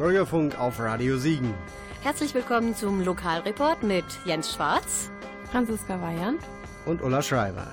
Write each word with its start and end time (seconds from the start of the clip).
Bürgerfunk 0.00 0.58
auf 0.58 0.80
Radio 0.80 1.18
Siegen. 1.18 1.52
Herzlich 2.00 2.32
willkommen 2.32 2.74
zum 2.74 3.04
Lokalreport 3.04 3.82
mit 3.82 4.06
Jens 4.24 4.54
Schwarz, 4.54 5.10
Franziska 5.52 6.00
Weihern 6.00 6.38
und 6.86 7.02
Ulla 7.02 7.20
Schreiber. 7.20 7.66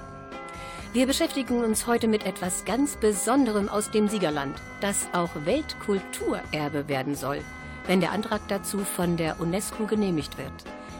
Wir 0.92 1.08
beschäftigen 1.08 1.64
uns 1.64 1.88
heute 1.88 2.10
mit 2.10 2.26
etwas 2.26 2.66
ganz 2.66 2.98
Besonderem 2.98 3.70
aus 3.70 3.92
dem 3.92 4.10
Siegerland, 4.10 4.62
das 4.82 5.08
auch 5.14 5.30
Weltkulturerbe 5.46 6.90
werden 6.90 7.16
soll, 7.16 7.40
wenn 7.86 8.02
der 8.02 8.12
Antrag 8.12 8.42
dazu 8.50 8.80
von 8.80 9.16
der 9.16 9.40
UNESCO 9.40 9.86
genehmigt 9.86 10.38
wird. 10.38 10.52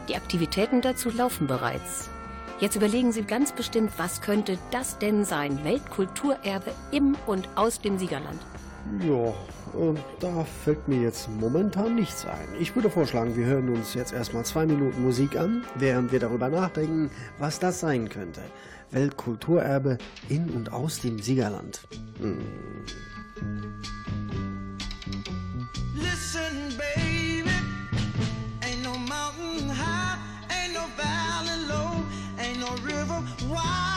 Die 0.08 0.16
Aktivitäten 0.16 0.80
dazu 0.80 1.10
laufen 1.10 1.46
bereits. 1.46 2.08
Jetzt 2.58 2.74
überlegen 2.74 3.12
Sie 3.12 3.22
ganz 3.22 3.52
bestimmt, 3.52 3.92
was 3.98 4.22
könnte 4.22 4.56
das 4.70 4.98
denn 4.98 5.26
sein? 5.26 5.62
Weltkulturerbe 5.62 6.72
im 6.90 7.18
und 7.26 7.50
aus 7.54 7.82
dem 7.82 7.98
Siegerland. 7.98 8.40
Ja, 9.06 9.28
äh, 9.28 9.94
da 10.20 10.44
fällt 10.44 10.88
mir 10.88 11.02
jetzt 11.02 11.28
momentan 11.28 11.94
nichts 11.94 12.24
ein. 12.24 12.48
Ich 12.58 12.74
würde 12.74 12.90
vorschlagen, 12.90 13.36
wir 13.36 13.46
hören 13.46 13.68
uns 13.68 13.94
jetzt 13.94 14.12
erstmal 14.12 14.44
zwei 14.44 14.66
Minuten 14.66 15.02
Musik 15.02 15.36
an, 15.36 15.64
während 15.74 16.10
wir 16.10 16.20
darüber 16.20 16.48
nachdenken, 16.48 17.10
was 17.38 17.58
das 17.58 17.80
sein 17.80 18.08
könnte. 18.08 18.40
Weltkulturerbe 18.90 19.98
in 20.28 20.48
und 20.50 20.72
aus 20.72 21.00
dem 21.00 21.18
Siegerland. 21.18 21.86
Hm. 22.20 22.38
Listen, 25.94 26.76
baby, 26.78 27.50
ain't 28.62 28.82
no 28.82 28.92
mountain 28.92 29.68
high, 29.68 30.18
ain't 30.48 30.72
no 30.72 30.86
valley 30.96 31.66
low, 31.68 32.02
ain't 32.38 32.58
no 32.58 32.68
river 32.84 33.22
wide 33.48 33.87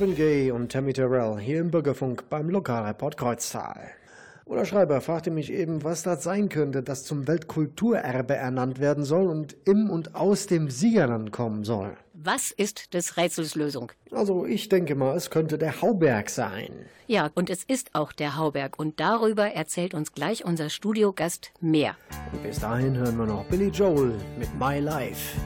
Marvin 0.00 0.16
Gaye 0.16 0.50
und 0.50 0.72
Tammy 0.72 0.94
Terrell 0.94 1.38
hier 1.38 1.60
im 1.60 1.70
Bürgerfunk 1.70 2.30
beim 2.30 2.48
Lokalreport 2.48 3.18
Kreuztal. 3.18 3.90
Ulla 4.46 4.64
Schreiber 4.64 5.02
fragte 5.02 5.30
mich 5.30 5.52
eben, 5.52 5.84
was 5.84 6.02
das 6.02 6.22
sein 6.22 6.48
könnte, 6.48 6.82
das 6.82 7.04
zum 7.04 7.28
Weltkulturerbe 7.28 8.34
ernannt 8.34 8.80
werden 8.80 9.04
soll 9.04 9.28
und 9.28 9.54
im 9.66 9.90
und 9.90 10.14
aus 10.14 10.46
dem 10.46 10.70
Siegerland 10.70 11.32
kommen 11.32 11.64
soll. 11.64 11.98
Was 12.14 12.50
ist 12.50 12.94
des 12.94 13.18
Rätsels 13.18 13.54
Lösung? 13.56 13.92
Also 14.10 14.46
ich 14.46 14.70
denke 14.70 14.94
mal, 14.94 15.14
es 15.14 15.28
könnte 15.28 15.58
der 15.58 15.82
Hauberg 15.82 16.30
sein. 16.30 16.70
Ja, 17.06 17.28
und 17.34 17.50
es 17.50 17.62
ist 17.64 17.94
auch 17.94 18.12
der 18.12 18.38
Hauberg 18.38 18.78
und 18.78 19.00
darüber 19.00 19.48
erzählt 19.48 19.92
uns 19.92 20.14
gleich 20.14 20.46
unser 20.46 20.70
Studiogast 20.70 21.52
mehr. 21.60 21.94
Und 22.32 22.42
bis 22.42 22.58
dahin 22.60 22.96
hören 22.96 23.18
wir 23.18 23.26
noch 23.26 23.44
Billy 23.44 23.68
Joel 23.68 24.14
mit 24.38 24.48
My 24.58 24.78
Life. 24.78 25.36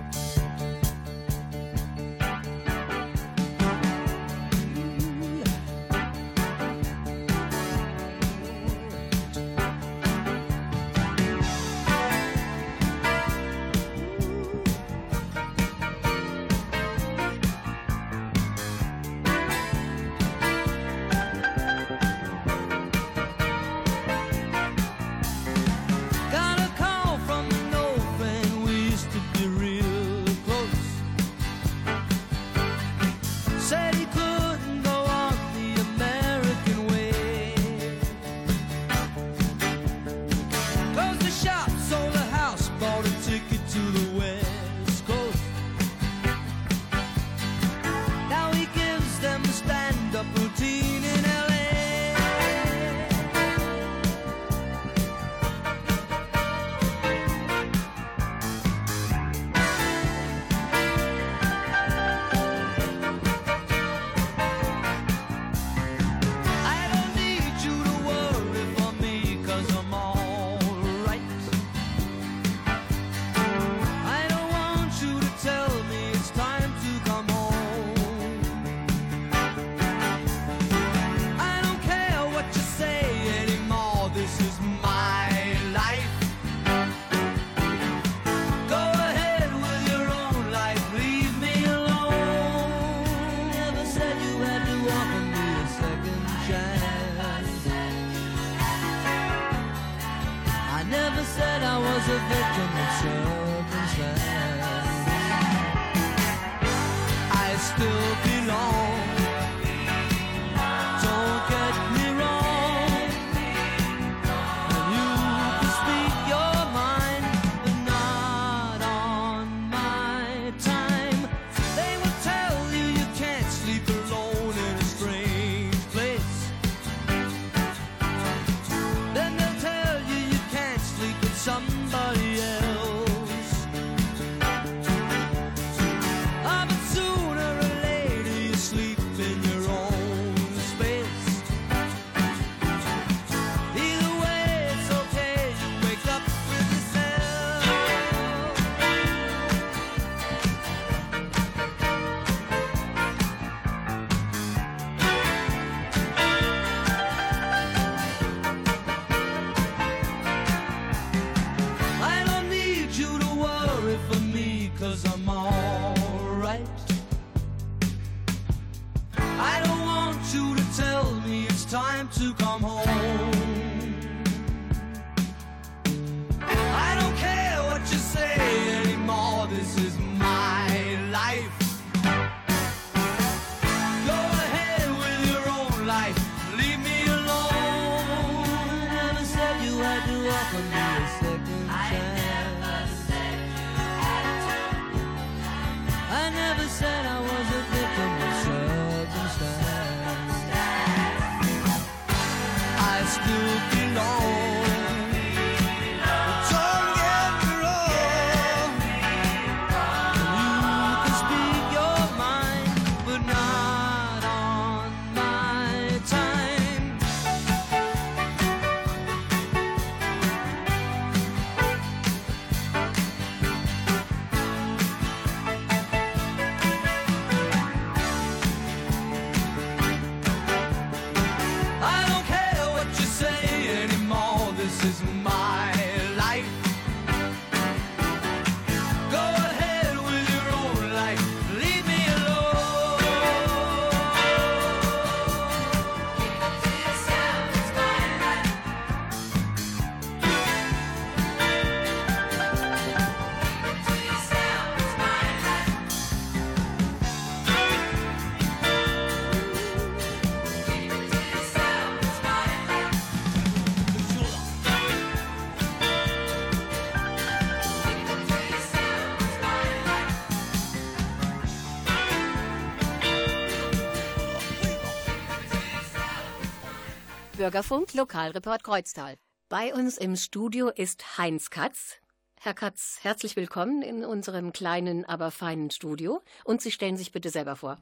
Bürgerfunk, 277.37 277.95
Lokalreport 277.95 278.63
Kreuztal. 278.63 279.17
Bei 279.49 279.75
uns 279.75 279.99
im 279.99 280.15
Studio 280.15 280.69
ist 280.69 281.19
Heinz 281.19 281.51
Katz. 281.51 281.97
Herr 282.41 282.55
Katz, 282.55 282.99
herzlich 283.03 283.35
willkommen 283.35 283.83
in 283.83 284.05
unserem 284.05 284.53
kleinen, 284.53 285.05
aber 285.05 285.33
feinen 285.33 285.73
Studio. 285.73 286.23
Und 286.45 286.63
Sie 286.63 286.71
stellen 286.71 286.97
sich 286.97 287.11
bitte 287.11 287.31
selber 287.31 287.57
vor. 287.57 287.79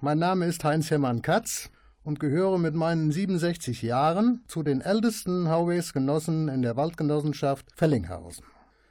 Mein 0.00 0.18
Name 0.18 0.46
ist 0.46 0.64
Heinz 0.64 0.90
Hermann 0.90 1.22
Katz 1.22 1.70
und 2.02 2.18
gehöre 2.18 2.58
mit 2.58 2.74
meinen 2.74 3.12
67 3.12 3.82
Jahren 3.82 4.42
zu 4.48 4.64
den 4.64 4.80
ältesten 4.80 5.48
Hauwegsgenossen 5.48 6.48
in 6.48 6.62
der 6.62 6.76
Waldgenossenschaft 6.76 7.66
Fellinghausen. 7.76 8.44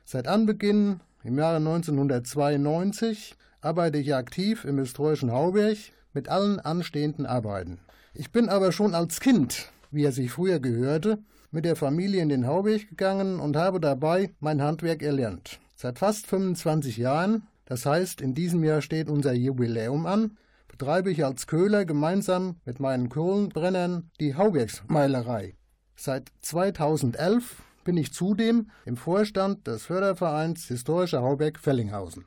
Seit 0.05 0.25
Anbeginn 0.25 1.01
im 1.25 1.37
Jahre 1.37 1.57
1992 1.57 3.35
arbeite 3.59 3.97
ich 3.97 4.15
aktiv 4.15 4.63
im 4.63 4.77
historischen 4.77 5.33
Hauberg 5.33 5.77
mit 6.13 6.29
allen 6.29 6.61
anstehenden 6.61 7.25
Arbeiten. 7.25 7.79
Ich 8.13 8.31
bin 8.31 8.47
aber 8.47 8.71
schon 8.71 8.95
als 8.95 9.19
Kind, 9.19 9.71
wie 9.91 10.03
er 10.03 10.11
sich 10.11 10.31
früher 10.31 10.59
gehörte, 10.59 11.19
mit 11.51 11.65
der 11.65 11.75
Familie 11.75 12.21
in 12.21 12.29
den 12.29 12.47
Hauberg 12.47 12.89
gegangen 12.89 13.39
und 13.39 13.55
habe 13.55 13.79
dabei 13.79 14.31
mein 14.39 14.61
Handwerk 14.61 15.03
erlernt. 15.03 15.59
Seit 15.75 15.99
fast 15.99 16.27
25 16.27 16.97
Jahren, 16.97 17.47
das 17.65 17.85
heißt 17.85 18.21
in 18.21 18.33
diesem 18.33 18.63
Jahr 18.63 18.81
steht 18.81 19.09
unser 19.09 19.33
Jubiläum 19.33 20.05
an, 20.05 20.37
betreibe 20.67 21.11
ich 21.11 21.25
als 21.25 21.47
Köhler 21.47 21.85
gemeinsam 21.85 22.55
mit 22.65 22.79
meinen 22.79 23.09
Kohlenbrennern 23.09 24.09
die 24.19 24.35
Haubergsmeilerei. 24.35 25.55
Seit 25.95 26.31
2011 26.41 27.61
bin 27.83 27.97
ich 27.97 28.13
zudem 28.13 28.71
im 28.85 28.97
Vorstand 28.97 29.67
des 29.67 29.83
Fördervereins 29.83 30.65
Historischer 30.65 31.21
Hauberg 31.21 31.59
Fellinghausen. 31.59 32.25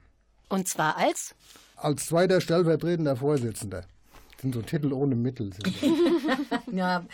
Und 0.49 0.69
zwar 0.69 0.97
als? 0.97 1.35
Als 1.77 2.07
zweiter 2.07 2.41
stellvertretender 2.41 3.17
Vorsitzender. 3.17 3.85
Das 4.45 4.53
sind 4.53 4.55
so 4.55 4.63
Titel 4.63 4.93
ohne 4.93 5.15
Mittel. 5.15 5.51
Ja. 6.71 7.07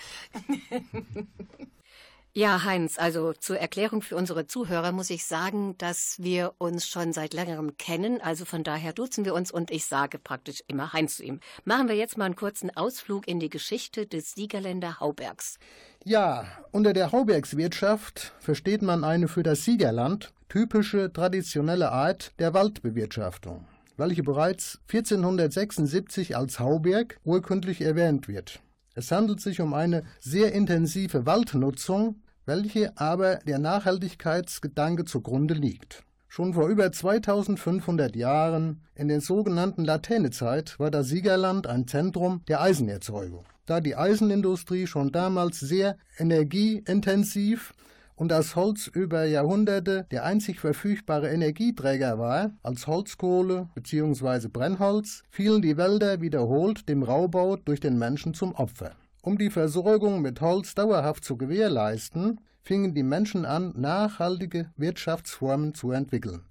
Ja, 2.33 2.65
Heinz, 2.65 2.99
also 2.99 3.33
zur 3.35 3.59
Erklärung 3.59 4.03
für 4.03 4.17
unsere 4.17 4.47
Zuhörer 4.47 4.93
muss 4.93 5.11
ich 5.11 5.25
sagen, 5.25 5.77
dass 5.79 6.17
wir 6.21 6.55
uns 6.59 6.89
schon 6.89 7.13
seit 7.13 7.35
längerem 7.35 7.77
kennen. 7.77 8.21
Also 8.21 8.45
von 8.45 8.63
daher 8.65 8.93
duzen 8.93 9.25
wir 9.25 9.35
uns 9.35 9.51
und 9.53 9.71
ich 9.71 9.85
sage 9.85 10.19
praktisch 10.19 10.63
immer 10.67 10.93
Heinz 10.93 11.17
zu 11.17 11.25
ihm. 11.25 11.41
Machen 11.65 11.89
wir 11.89 11.97
jetzt 11.97 12.17
mal 12.19 12.25
einen 12.25 12.37
kurzen 12.37 12.75
Ausflug 12.77 13.29
in 13.29 13.39
die 13.39 13.51
Geschichte 13.51 14.07
des 14.07 14.33
Siegerländer 14.33 14.99
Haubergs. 15.01 15.59
Ja, 16.05 16.47
unter 16.73 16.93
der 16.93 17.13
Haubergswirtschaft 17.13 18.33
versteht 18.41 18.83
man 18.83 19.05
eine 19.05 19.29
für 19.29 19.43
das 19.43 19.65
Siegerland 19.65 20.33
typische 20.49 21.13
traditionelle 21.13 21.93
Art 21.93 22.33
der 22.39 22.55
Waldbewirtschaftung, 22.55 23.67
welche 24.01 24.23
bereits 24.23 24.81
1476 24.89 26.37
als 26.37 26.59
Hauberg 26.59 27.21
urkundlich 27.23 27.83
erwähnt 27.83 28.27
wird. 28.27 28.61
Es 28.95 29.13
handelt 29.13 29.41
sich 29.41 29.61
um 29.61 29.75
eine 29.75 30.03
sehr 30.19 30.53
intensive 30.53 31.27
Waldnutzung, 31.27 32.23
welche 32.47 32.97
aber 32.99 33.37
der 33.47 33.59
Nachhaltigkeitsgedanke 33.59 35.05
zugrunde 35.05 35.55
liegt. 35.55 36.03
Schon 36.29 36.55
vor 36.55 36.69
über 36.69 36.91
2500 36.91 38.17
Jahren, 38.17 38.81
in 38.95 39.09
der 39.09 39.21
sogenannten 39.21 39.85
Latènezeit, 39.85 40.79
war 40.79 40.91
das 40.91 41.09
Siegerland 41.09 41.67
ein 41.67 41.87
Zentrum 41.87 42.43
der 42.49 42.63
Eisenerzeugung. 42.63 43.45
Da 43.67 43.81
die 43.81 43.97
Eisenindustrie 43.97 44.87
schon 44.87 45.13
damals 45.13 45.61
sehr 45.61 45.97
energieintensiv 46.19 47.75
und 48.21 48.29
das 48.29 48.55
Holz 48.55 48.87
über 48.87 49.25
Jahrhunderte 49.25 50.05
der 50.11 50.27
einzig 50.27 50.61
verfügbare 50.61 51.31
Energieträger 51.31 52.19
war, 52.19 52.51
als 52.63 52.87
Holzkohle 52.87 53.71
bzw. 53.75 54.49
Brennholz, 54.49 55.23
fielen 55.31 55.63
die 55.63 55.79
Wälder 55.79 56.21
wiederholt 56.21 56.87
dem 56.91 57.03
Raubbau 57.03 57.57
durch 57.57 57.81
den 57.81 57.99
Menschen 57.99 58.35
zum 58.35 58.55
Opfer. 58.55 58.93
Um 59.23 59.39
die 59.39 59.49
Versorgung 59.49 60.21
mit 60.21 60.43
Holz 60.43 60.75
dauerhaft 60.75 61.25
zu 61.25 61.39
gewährleisten, 61.39 62.41
fingen 62.61 62.93
die 62.93 63.05
Menschen 63.05 63.47
an, 63.47 63.73
nachhaltige 63.75 64.69
Wirtschaftsformen 64.77 65.73
zu 65.73 65.91
entwickeln. 65.91 66.43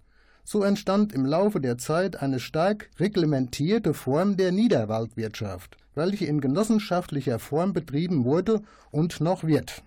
So 0.44 0.64
entstand 0.64 1.14
im 1.14 1.24
Laufe 1.24 1.62
der 1.62 1.78
Zeit 1.78 2.20
eine 2.20 2.40
stark 2.40 2.90
reglementierte 3.00 3.94
Form 3.94 4.38
der 4.38 4.52
Niederwaldwirtschaft, 4.52 5.78
welche 5.94 6.26
in 6.26 6.42
genossenschaftlicher 6.42 7.38
Form 7.38 7.74
betrieben 7.74 8.26
wurde 8.26 8.64
und 8.90 9.22
noch 9.22 9.44
wird. 9.44 9.84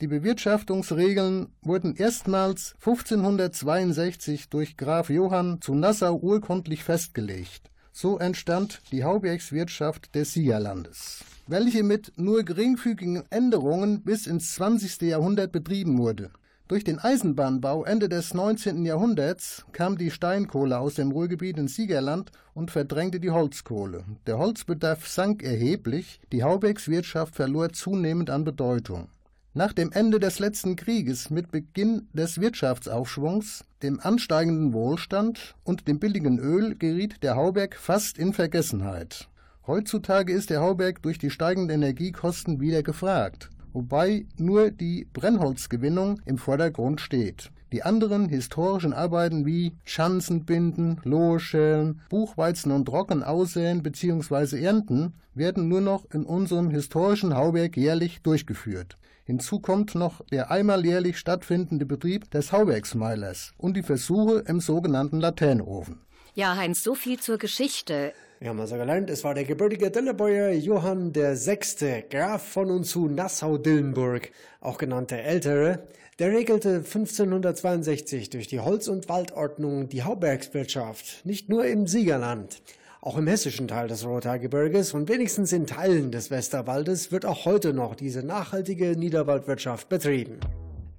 Die 0.00 0.08
Bewirtschaftungsregeln 0.08 1.48
wurden 1.62 1.94
erstmals 1.94 2.74
1562 2.80 4.48
durch 4.48 4.76
Graf 4.76 5.08
Johann 5.08 5.60
zu 5.60 5.74
Nassau 5.74 6.16
urkundlich 6.16 6.82
festgelegt. 6.82 7.70
So 7.92 8.18
entstand 8.18 8.82
die 8.90 9.04
Haubergswirtschaft 9.04 10.12
des 10.16 10.32
Siegerlandes, 10.32 11.24
welche 11.46 11.84
mit 11.84 12.12
nur 12.16 12.42
geringfügigen 12.42 13.22
Änderungen 13.30 14.02
bis 14.02 14.26
ins 14.26 14.54
20. 14.54 15.02
Jahrhundert 15.02 15.52
betrieben 15.52 15.96
wurde. 15.96 16.30
Durch 16.66 16.82
den 16.82 16.98
Eisenbahnbau 16.98 17.84
Ende 17.84 18.08
des 18.08 18.34
19. 18.34 18.84
Jahrhunderts 18.84 19.64
kam 19.70 19.96
die 19.96 20.10
Steinkohle 20.10 20.80
aus 20.80 20.94
dem 20.94 21.12
Ruhrgebiet 21.12 21.56
ins 21.56 21.76
Siegerland 21.76 22.32
und 22.52 22.72
verdrängte 22.72 23.20
die 23.20 23.30
Holzkohle. 23.30 24.04
Der 24.26 24.38
Holzbedarf 24.38 25.06
sank 25.06 25.44
erheblich, 25.44 26.20
die 26.32 26.42
Haubergswirtschaft 26.42 27.36
verlor 27.36 27.72
zunehmend 27.72 28.28
an 28.28 28.42
Bedeutung. 28.42 29.08
Nach 29.56 29.72
dem 29.72 29.92
Ende 29.92 30.18
des 30.18 30.40
letzten 30.40 30.74
Krieges 30.74 31.30
mit 31.30 31.52
Beginn 31.52 32.08
des 32.12 32.40
Wirtschaftsaufschwungs, 32.40 33.64
dem 33.84 34.00
ansteigenden 34.00 34.72
Wohlstand 34.72 35.54
und 35.62 35.86
dem 35.86 36.00
billigen 36.00 36.40
Öl 36.40 36.74
geriet 36.74 37.22
der 37.22 37.36
Hauberg 37.36 37.76
fast 37.76 38.18
in 38.18 38.32
Vergessenheit. 38.32 39.28
Heutzutage 39.64 40.32
ist 40.32 40.50
der 40.50 40.60
Hauberg 40.60 41.02
durch 41.02 41.18
die 41.18 41.30
steigenden 41.30 41.70
Energiekosten 41.70 42.58
wieder 42.58 42.82
gefragt, 42.82 43.48
wobei 43.72 44.26
nur 44.36 44.72
die 44.72 45.06
Brennholzgewinnung 45.12 46.20
im 46.24 46.36
Vordergrund 46.36 47.00
steht. 47.00 47.52
Die 47.70 47.84
anderen 47.84 48.28
historischen 48.28 48.92
Arbeiten 48.92 49.46
wie 49.46 49.76
Schanzenbinden, 49.84 51.00
Loheschälen, 51.04 52.00
Buchweizen 52.10 52.72
und 52.72 52.86
Trocken 52.86 53.22
aussäen 53.22 53.84
bzw. 53.84 54.60
ernten 54.60 55.14
werden 55.32 55.68
nur 55.68 55.80
noch 55.80 56.10
in 56.10 56.24
unserem 56.24 56.70
historischen 56.70 57.36
Hauberg 57.36 57.76
jährlich 57.76 58.20
durchgeführt. 58.22 58.96
Hinzu 59.26 59.58
kommt 59.58 59.94
noch 59.94 60.20
der 60.30 60.50
einmal 60.50 60.84
jährlich 60.84 61.18
stattfindende 61.18 61.86
Betrieb 61.86 62.30
des 62.30 62.52
Hauwerksmeilers 62.52 63.54
und 63.56 63.74
die 63.74 63.82
Versuche 63.82 64.44
im 64.46 64.60
sogenannten 64.60 65.18
Laternenofen. 65.18 66.00
Ja, 66.34 66.56
Heinz, 66.56 66.82
so 66.82 66.94
viel 66.94 67.18
zur 67.18 67.38
Geschichte. 67.38 68.12
Wir 68.40 68.50
haben 68.50 68.60
also 68.60 68.76
gelernt, 68.76 69.08
es 69.08 69.24
war 69.24 69.32
der 69.32 69.44
gebürtige 69.44 69.90
Dillebäuer 69.90 70.50
Johann 70.52 71.14
VI., 71.14 72.04
Graf 72.10 72.46
von 72.46 72.70
und 72.70 72.84
zu 72.84 73.08
Nassau-Dillenburg, 73.08 74.30
auch 74.60 74.76
genannt 74.76 75.10
der 75.10 75.24
Ältere. 75.24 75.86
Der 76.18 76.30
regelte 76.32 76.76
1562 76.76 78.28
durch 78.28 78.46
die 78.46 78.60
Holz- 78.60 78.88
und 78.88 79.08
Waldordnung 79.08 79.88
die 79.88 80.02
Haubergswirtschaft, 80.02 81.24
nicht 81.24 81.48
nur 81.48 81.64
im 81.64 81.86
Siegerland. 81.86 82.60
Auch 83.04 83.18
im 83.18 83.26
hessischen 83.26 83.68
Teil 83.68 83.86
des 83.86 84.06
Rothaargebirges 84.06 84.94
und 84.94 85.10
wenigstens 85.10 85.52
in 85.52 85.66
Teilen 85.66 86.10
des 86.10 86.30
Westerwaldes 86.30 87.12
wird 87.12 87.26
auch 87.26 87.44
heute 87.44 87.74
noch 87.74 87.96
diese 87.96 88.22
nachhaltige 88.22 88.96
Niederwaldwirtschaft 88.96 89.90
betrieben. 89.90 90.40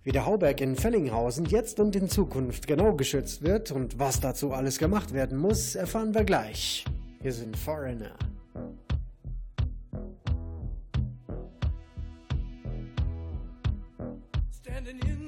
Wie 0.03 0.11
der 0.11 0.27
Hauberg 0.27 0.61
in 0.61 0.75
Fellinghausen 0.75 1.45
jetzt 1.45 1.79
und 1.79 1.95
in 1.95 2.07
Zukunft 2.07 2.67
genau 2.67 2.93
geschützt 2.95 3.41
wird 3.41 3.71
und 3.71 3.97
was 3.97 4.19
dazu 4.19 4.53
alles 4.53 4.77
gemacht 4.77 5.15
werden 5.15 5.39
muss, 5.39 5.73
erfahren 5.73 6.13
wir 6.13 6.25
gleich. 6.25 6.85
Wir 7.23 7.33
sind 7.33 7.57
Foreigner. 7.57 8.15
Standing 14.61 14.99
in 15.07 15.24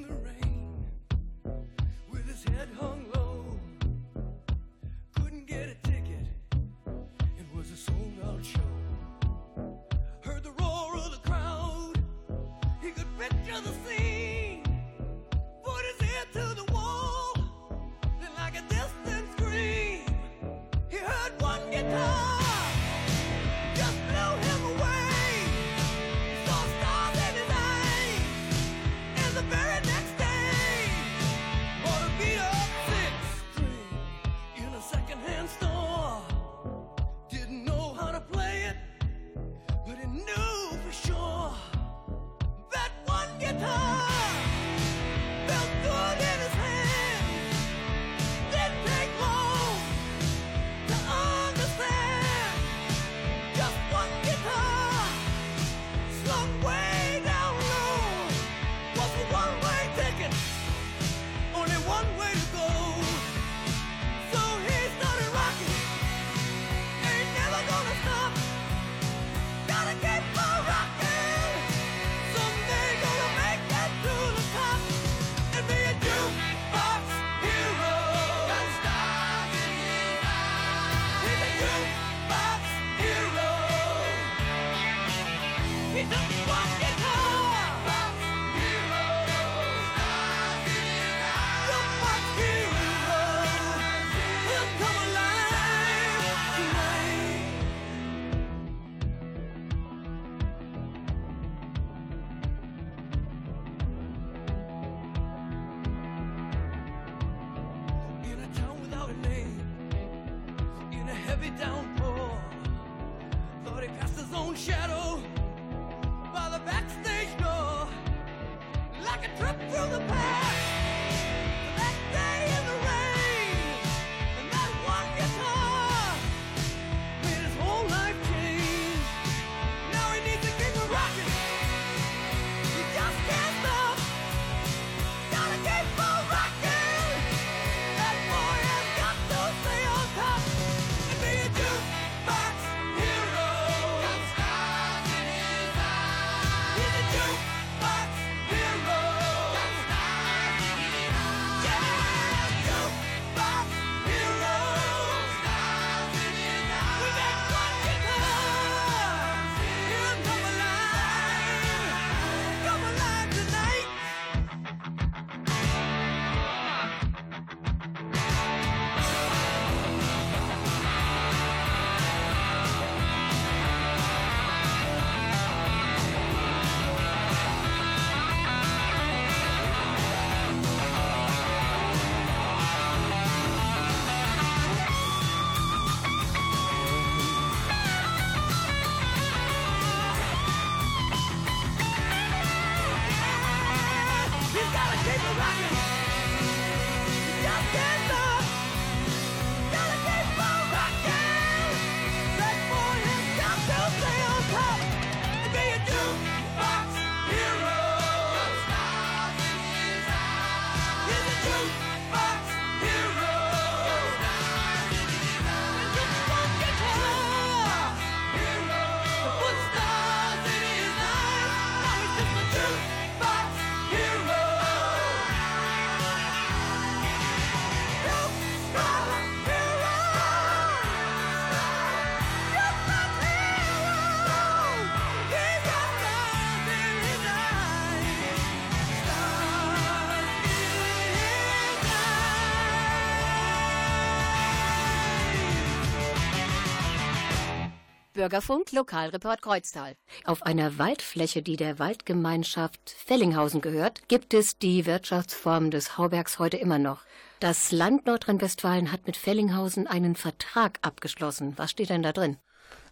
Bürgerfunk 248.18 248.72
Lokalreport 248.72 249.42
Kreuztal. 249.42 249.94
Auf 250.24 250.42
einer 250.42 250.76
Waldfläche, 250.76 251.40
die 251.40 251.56
der 251.56 251.78
Waldgemeinschaft 251.78 252.96
Fellinghausen 253.06 253.60
gehört, 253.60 254.08
gibt 254.08 254.34
es 254.34 254.58
die 254.58 254.86
Wirtschaftsform 254.86 255.70
des 255.70 255.96
Haubergs 255.96 256.40
heute 256.40 256.56
immer 256.56 256.80
noch. 256.80 257.02
Das 257.38 257.70
Land 257.70 258.06
Nordrhein-Westfalen 258.06 258.90
hat 258.90 259.06
mit 259.06 259.16
Fellinghausen 259.16 259.86
einen 259.86 260.16
Vertrag 260.16 260.80
abgeschlossen. 260.82 261.52
Was 261.58 261.70
steht 261.70 261.90
denn 261.90 262.02
da 262.02 262.10
drin? 262.10 262.38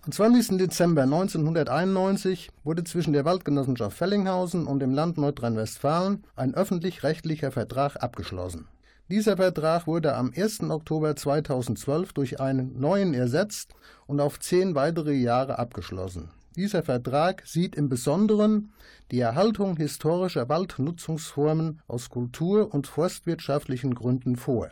Am 0.03 0.13
20. 0.13 0.59
Dezember 0.59 1.03
1991 1.03 2.51
wurde 2.63 2.85
zwischen 2.85 3.13
der 3.13 3.25
Waldgenossenschaft 3.25 3.97
Fellinghausen 3.97 4.69
und 4.69 4.79
dem 4.79 4.95
Land 4.95 5.19
Nordrhein-Westfalen 5.19 6.23
ein 6.37 6.55
öffentlich-rechtlicher 6.55 7.51
Vertrag 7.51 8.01
abgeschlossen. 8.01 8.69
Dieser 9.09 9.37
Vertrag 9.37 9.87
wurde 9.87 10.17
am 10.17 10.33
1. 10.35 10.63
Oktober 10.63 11.15
2012 11.15 12.13
durch 12.13 12.41
einen 12.41 12.81
neuen 12.81 13.15
ersetzt 13.15 13.73
und 14.09 14.19
auf 14.19 14.41
zehn 14.41 14.75
weitere 14.75 15.13
Jahre 15.13 15.61
abgeschlossen. 15.61 16.31
Dieser 16.57 16.83
Vertrag 16.83 17.47
sieht 17.47 17.77
im 17.77 17.89
Besonderen 17.89 18.73
die 19.13 19.21
Erhaltung 19.21 19.77
historischer 19.77 20.49
Waldnutzungsformen 20.49 21.83
aus 21.87 22.09
kultur- 22.09 22.75
und 22.75 22.89
forstwirtschaftlichen 22.89 23.95
Gründen 23.95 24.35
vor. 24.35 24.71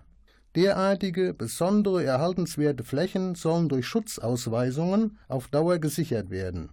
Derartige 0.57 1.33
besondere 1.33 2.03
erhaltenswerte 2.03 2.83
Flächen 2.83 3.37
sollen 3.37 3.69
durch 3.69 3.87
Schutzausweisungen 3.87 5.19
auf 5.29 5.47
Dauer 5.47 5.79
gesichert 5.79 6.31
werden. 6.31 6.71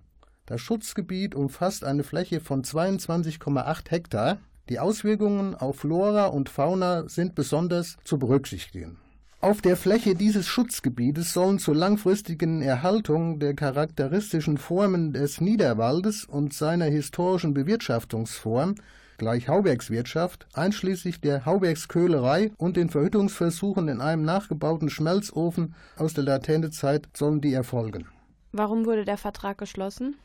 Das 0.48 0.62
Schutzgebiet 0.62 1.36
umfasst 1.36 1.84
eine 1.84 2.04
Fläche 2.04 2.40
von 2.40 2.64
22,8 2.64 3.92
Hektar. 3.92 4.40
Die 4.72 4.80
Auswirkungen 4.80 5.54
auf 5.54 5.80
Flora 5.80 6.28
und 6.28 6.48
Fauna 6.48 7.04
sind 7.10 7.36
besonders 7.36 7.98
zu 8.06 8.18
berücksichtigen. 8.18 9.00
Auf 9.42 9.60
der 9.60 9.76
Fläche 9.76 10.16
dieses 10.16 10.48
Schutzgebietes 10.48 11.34
sollen 11.34 11.60
zur 11.60 11.76
langfristigen 11.76 12.62
Erhaltung 12.62 13.40
der 13.40 13.54
charakteristischen 13.54 14.58
Formen 14.58 15.12
des 15.12 15.42
Niederwaldes 15.42 16.24
und 16.24 16.54
seiner 16.54 16.86
historischen 16.86 17.54
Bewirtschaftungsform 17.54 18.76
gleich 19.18 19.50
Haubergswirtschaft, 19.50 20.48
einschließlich 20.54 21.20
der 21.20 21.46
Haubergsköhlerei 21.46 22.54
und 22.56 22.78
den 22.78 22.90
Verhüttungsversuchen 22.90 23.90
in 23.90 24.00
einem 24.00 24.24
nachgebauten 24.24 24.90
Schmelzofen 24.90 25.76
aus 25.98 26.14
der 26.14 26.24
Latente-Zeit 26.24 27.10
sollen 27.14 27.42
die 27.42 27.54
erfolgen. 27.54 28.08
Warum 28.54 28.86
wurde 28.86 29.04
der 29.04 29.18
Vertrag 29.18 29.58
geschlossen? 29.58 30.16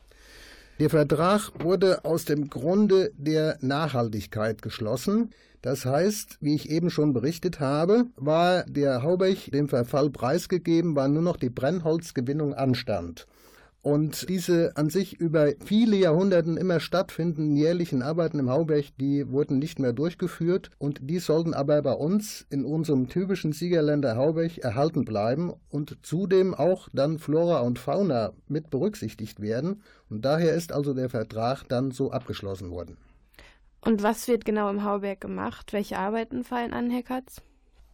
Der 0.79 0.91
Vertrag 0.91 1.51
wurde 1.63 2.05
aus 2.05 2.25
dem 2.25 2.51
Grunde 2.51 3.11
der 3.17 3.57
Nachhaltigkeit 3.61 4.61
geschlossen. 4.61 5.31
Das 5.63 5.85
heißt, 5.85 6.37
wie 6.39 6.53
ich 6.53 6.69
eben 6.69 6.91
schon 6.91 7.13
berichtet 7.13 7.59
habe, 7.59 8.05
war 8.15 8.63
der 8.65 9.01
Haubech 9.01 9.49
dem 9.51 9.69
Verfall 9.69 10.11
preisgegeben, 10.11 10.95
weil 10.95 11.09
nur 11.09 11.23
noch 11.23 11.37
die 11.37 11.49
Brennholzgewinnung 11.49 12.53
anstand. 12.53 13.25
Und 13.87 14.27
diese 14.27 14.75
an 14.75 14.89
sich 14.89 15.17
über 15.17 15.53
viele 15.63 15.95
Jahrhunderten 15.95 16.57
immer 16.57 16.81
stattfindenden 16.81 17.55
jährlichen 17.55 18.01
Arbeiten 18.01 18.37
im 18.37 18.49
Haubech, 18.49 18.93
die 18.97 19.31
wurden 19.31 19.59
nicht 19.59 19.79
mehr 19.79 19.93
durchgeführt 19.93 20.71
und 20.77 21.09
die 21.09 21.19
sollten 21.19 21.53
aber 21.53 21.81
bei 21.81 21.93
uns 21.93 22.45
in 22.49 22.65
unserem 22.65 23.07
typischen 23.07 23.53
Siegerländer 23.53 24.17
Haubech 24.17 24.59
erhalten 24.61 25.05
bleiben 25.05 25.53
und 25.69 25.99
zudem 26.01 26.53
auch 26.53 26.89
dann 26.91 27.17
Flora 27.17 27.61
und 27.61 27.79
Fauna 27.79 28.33
mit 28.49 28.71
berücksichtigt 28.71 29.39
werden. 29.39 29.81
Und 30.09 30.25
daher 30.25 30.53
ist 30.53 30.73
also 30.73 30.93
der 30.93 31.09
Vertrag 31.09 31.63
dann 31.69 31.91
so 31.91 32.11
abgeschlossen 32.11 32.71
worden. 32.71 32.97
Und 33.79 34.03
was 34.03 34.27
wird 34.27 34.43
genau 34.43 34.69
im 34.69 34.83
Hauberg 34.83 35.21
gemacht? 35.21 35.71
Welche 35.71 35.97
Arbeiten 35.97 36.43
fallen 36.43 36.73
an, 36.73 36.89
Herr 36.89 37.03
Katz? 37.03 37.41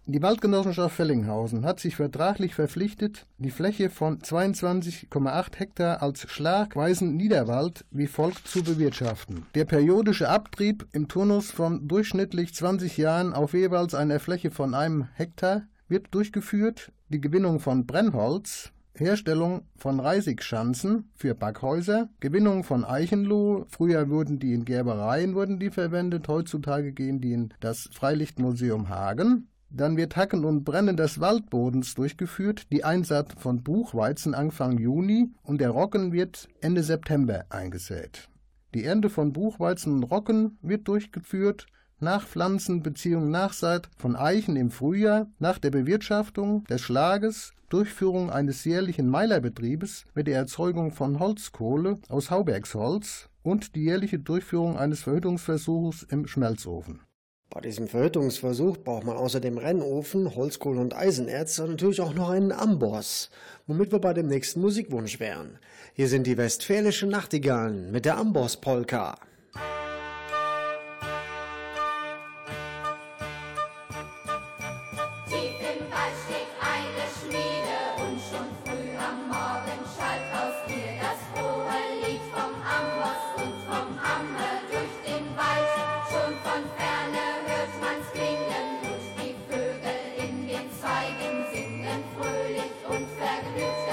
Die 0.06 0.22
Waldgenossenschaft 0.22 0.98
Fellinghausen 0.98 1.64
hat 1.64 1.80
sich 1.80 1.96
vertraglich 1.96 2.56
verpflichtet, 2.56 3.26
die 3.38 3.52
Fläche 3.52 3.90
von 3.90 4.20
22,8 4.20 5.58
Hektar 5.58 6.02
als 6.02 6.30
schlagweisen 6.30 7.16
Niederwald 7.16 7.86
wie 7.90 8.08
folgt 8.08 8.46
zu 8.46 8.64
bewirtschaften. 8.64 9.46
Der 9.56 9.64
periodische 9.64 10.28
Abtrieb 10.28 10.86
im 10.92 11.08
Turnus 11.08 11.52
von 11.52 11.88
durchschnittlich 11.88 12.54
20 12.54 12.98
Jahren 12.98 13.32
auf 13.32 13.54
jeweils 13.54 13.96
einer 13.96 14.20
Fläche 14.20 14.52
von 14.52 14.74
einem 14.74 15.08
Hektar 15.14 15.68
wird 15.88 16.08
durchgeführt. 16.12 16.92
Die 17.08 17.22
Gewinnung 17.22 17.62
von 17.62 17.86
Brennholz, 17.86 18.74
Herstellung 18.96 19.62
von 19.78 20.02
Reisigschanzen 20.02 21.12
für 21.16 21.34
Backhäuser, 21.34 22.10
Gewinnung 22.20 22.66
von 22.66 22.84
Eichenloh. 22.84 23.68
Früher 23.70 24.10
wurden 24.10 24.38
die 24.38 24.54
in 24.54 24.66
Gerbereien 24.66 25.34
wurden 25.34 25.60
die 25.60 25.70
verwendet, 25.70 26.28
heutzutage 26.28 26.92
gehen 26.92 27.22
die 27.22 27.32
in 27.32 27.54
das 27.62 27.90
Freilichtmuseum 27.94 28.90
Hagen. 28.90 29.48
Dann 29.76 29.98
wird 29.98 30.16
Hacken 30.16 30.46
und 30.46 30.64
Brennen 30.64 30.98
des 30.98 31.20
Waldbodens 31.20 31.96
durchgeführt, 31.96 32.72
die 32.72 32.84
Einsaat 32.84 33.34
von 33.40 33.64
Buchweizen 33.64 34.36
Anfang 34.36 34.78
Juni 34.78 35.32
und 35.42 35.62
der 35.62 35.72
Roggen 35.72 36.14
wird 36.14 36.48
Ende 36.62 36.84
September 36.84 37.46
eingesät. 37.50 38.30
Die 38.76 38.84
Ernte 38.84 39.10
von 39.10 39.34
Buchweizen 39.34 39.96
und 39.96 40.04
Roggen 40.04 40.60
wird 40.62 40.88
durchgeführt, 40.88 41.66
Nachpflanzen 42.00 42.84
bzw. 42.84 43.16
Nachsaat 43.16 43.90
von 43.98 44.16
Eichen 44.16 44.58
im 44.58 44.70
Frühjahr, 44.70 45.26
nach 45.40 45.58
der 45.58 45.72
Bewirtschaftung 45.72 46.66
des 46.66 46.82
Schlages, 46.82 47.54
Durchführung 47.70 48.30
eines 48.30 48.64
jährlichen 48.66 49.10
Meilerbetriebes 49.10 50.06
mit 50.14 50.28
der 50.28 50.38
Erzeugung 50.38 50.92
von 50.92 51.18
Holzkohle 51.18 51.98
aus 52.10 52.30
Haubergsholz 52.30 53.28
und 53.42 53.76
die 53.76 53.86
jährliche 53.86 54.20
Durchführung 54.20 54.78
eines 54.78 55.02
Verhüttungsversuchs 55.02 56.04
im 56.04 56.28
Schmelzofen. 56.28 57.00
Bei 57.54 57.62
diesem 57.62 57.88
Verhüttungsversuch 57.88 58.78
braucht 58.78 59.04
man 59.04 59.16
außer 59.16 59.40
dem 59.40 59.60
Rennofen, 59.60 60.36
Holzkohle 60.36 60.80
und 60.80 60.96
Eisenerz 60.96 61.60
natürlich 61.60 62.02
auch 62.02 62.16
noch 62.16 62.32
einen 62.32 62.52
Amboss, 62.52 63.30
womit 63.68 63.92
wir 63.92 64.00
bei 64.00 64.12
dem 64.12 64.26
nächsten 64.26 64.60
Musikwunsch 64.60 65.20
wären. 65.20 65.60
Hier 65.94 66.08
sind 66.08 66.26
die 66.26 66.36
westfälischen 66.36 67.10
Nachtigallen 67.10 67.92
mit 67.92 68.06
der 68.06 68.18
Amboss-Polka. 68.18 69.20
Und 93.56 93.93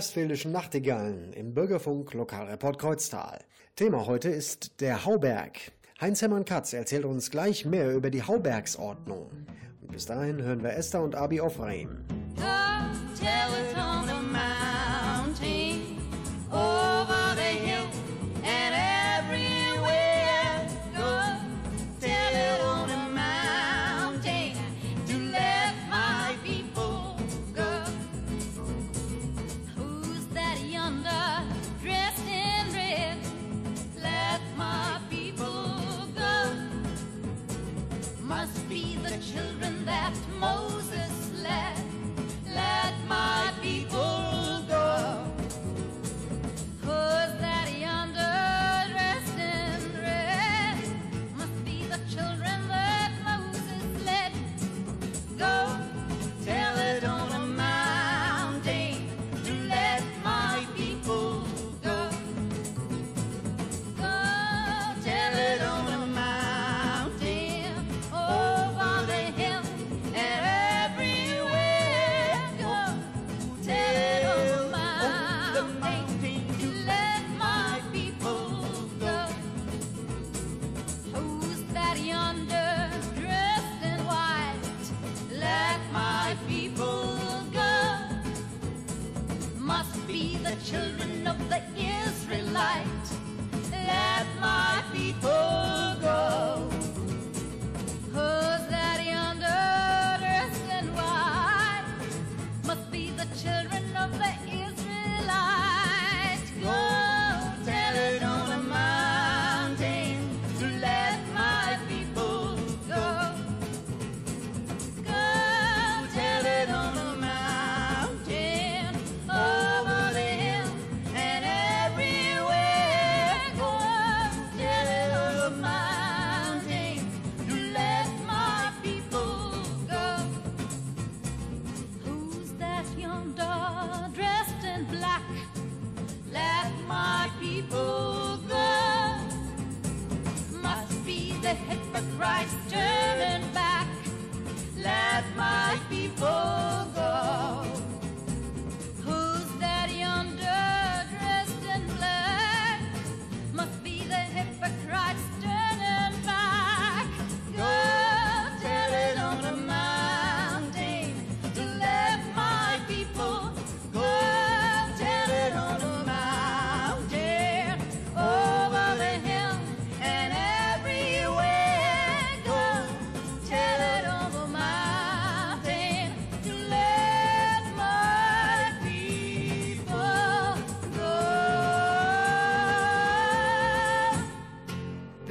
westfälischen 0.00 0.50
Nachtigallen 0.50 1.34
im 1.34 1.52
Bürgerfunk 1.52 2.14
Lokalreport 2.14 2.78
Kreuztal. 2.78 3.38
Thema 3.76 4.06
heute 4.06 4.30
ist 4.30 4.80
der 4.80 5.04
Hauberg. 5.04 5.58
Heinz 6.00 6.22
Hermann 6.22 6.46
Katz 6.46 6.72
erzählt 6.72 7.04
uns 7.04 7.30
gleich 7.30 7.66
mehr 7.66 7.94
über 7.94 8.08
die 8.08 8.22
Haubergsordnung. 8.22 9.30
Und 9.82 9.92
bis 9.92 10.06
dahin 10.06 10.40
hören 10.40 10.62
wir 10.62 10.72
Esther 10.72 11.02
und 11.02 11.14
Abi 11.14 11.42
Ofraim. 11.42 11.98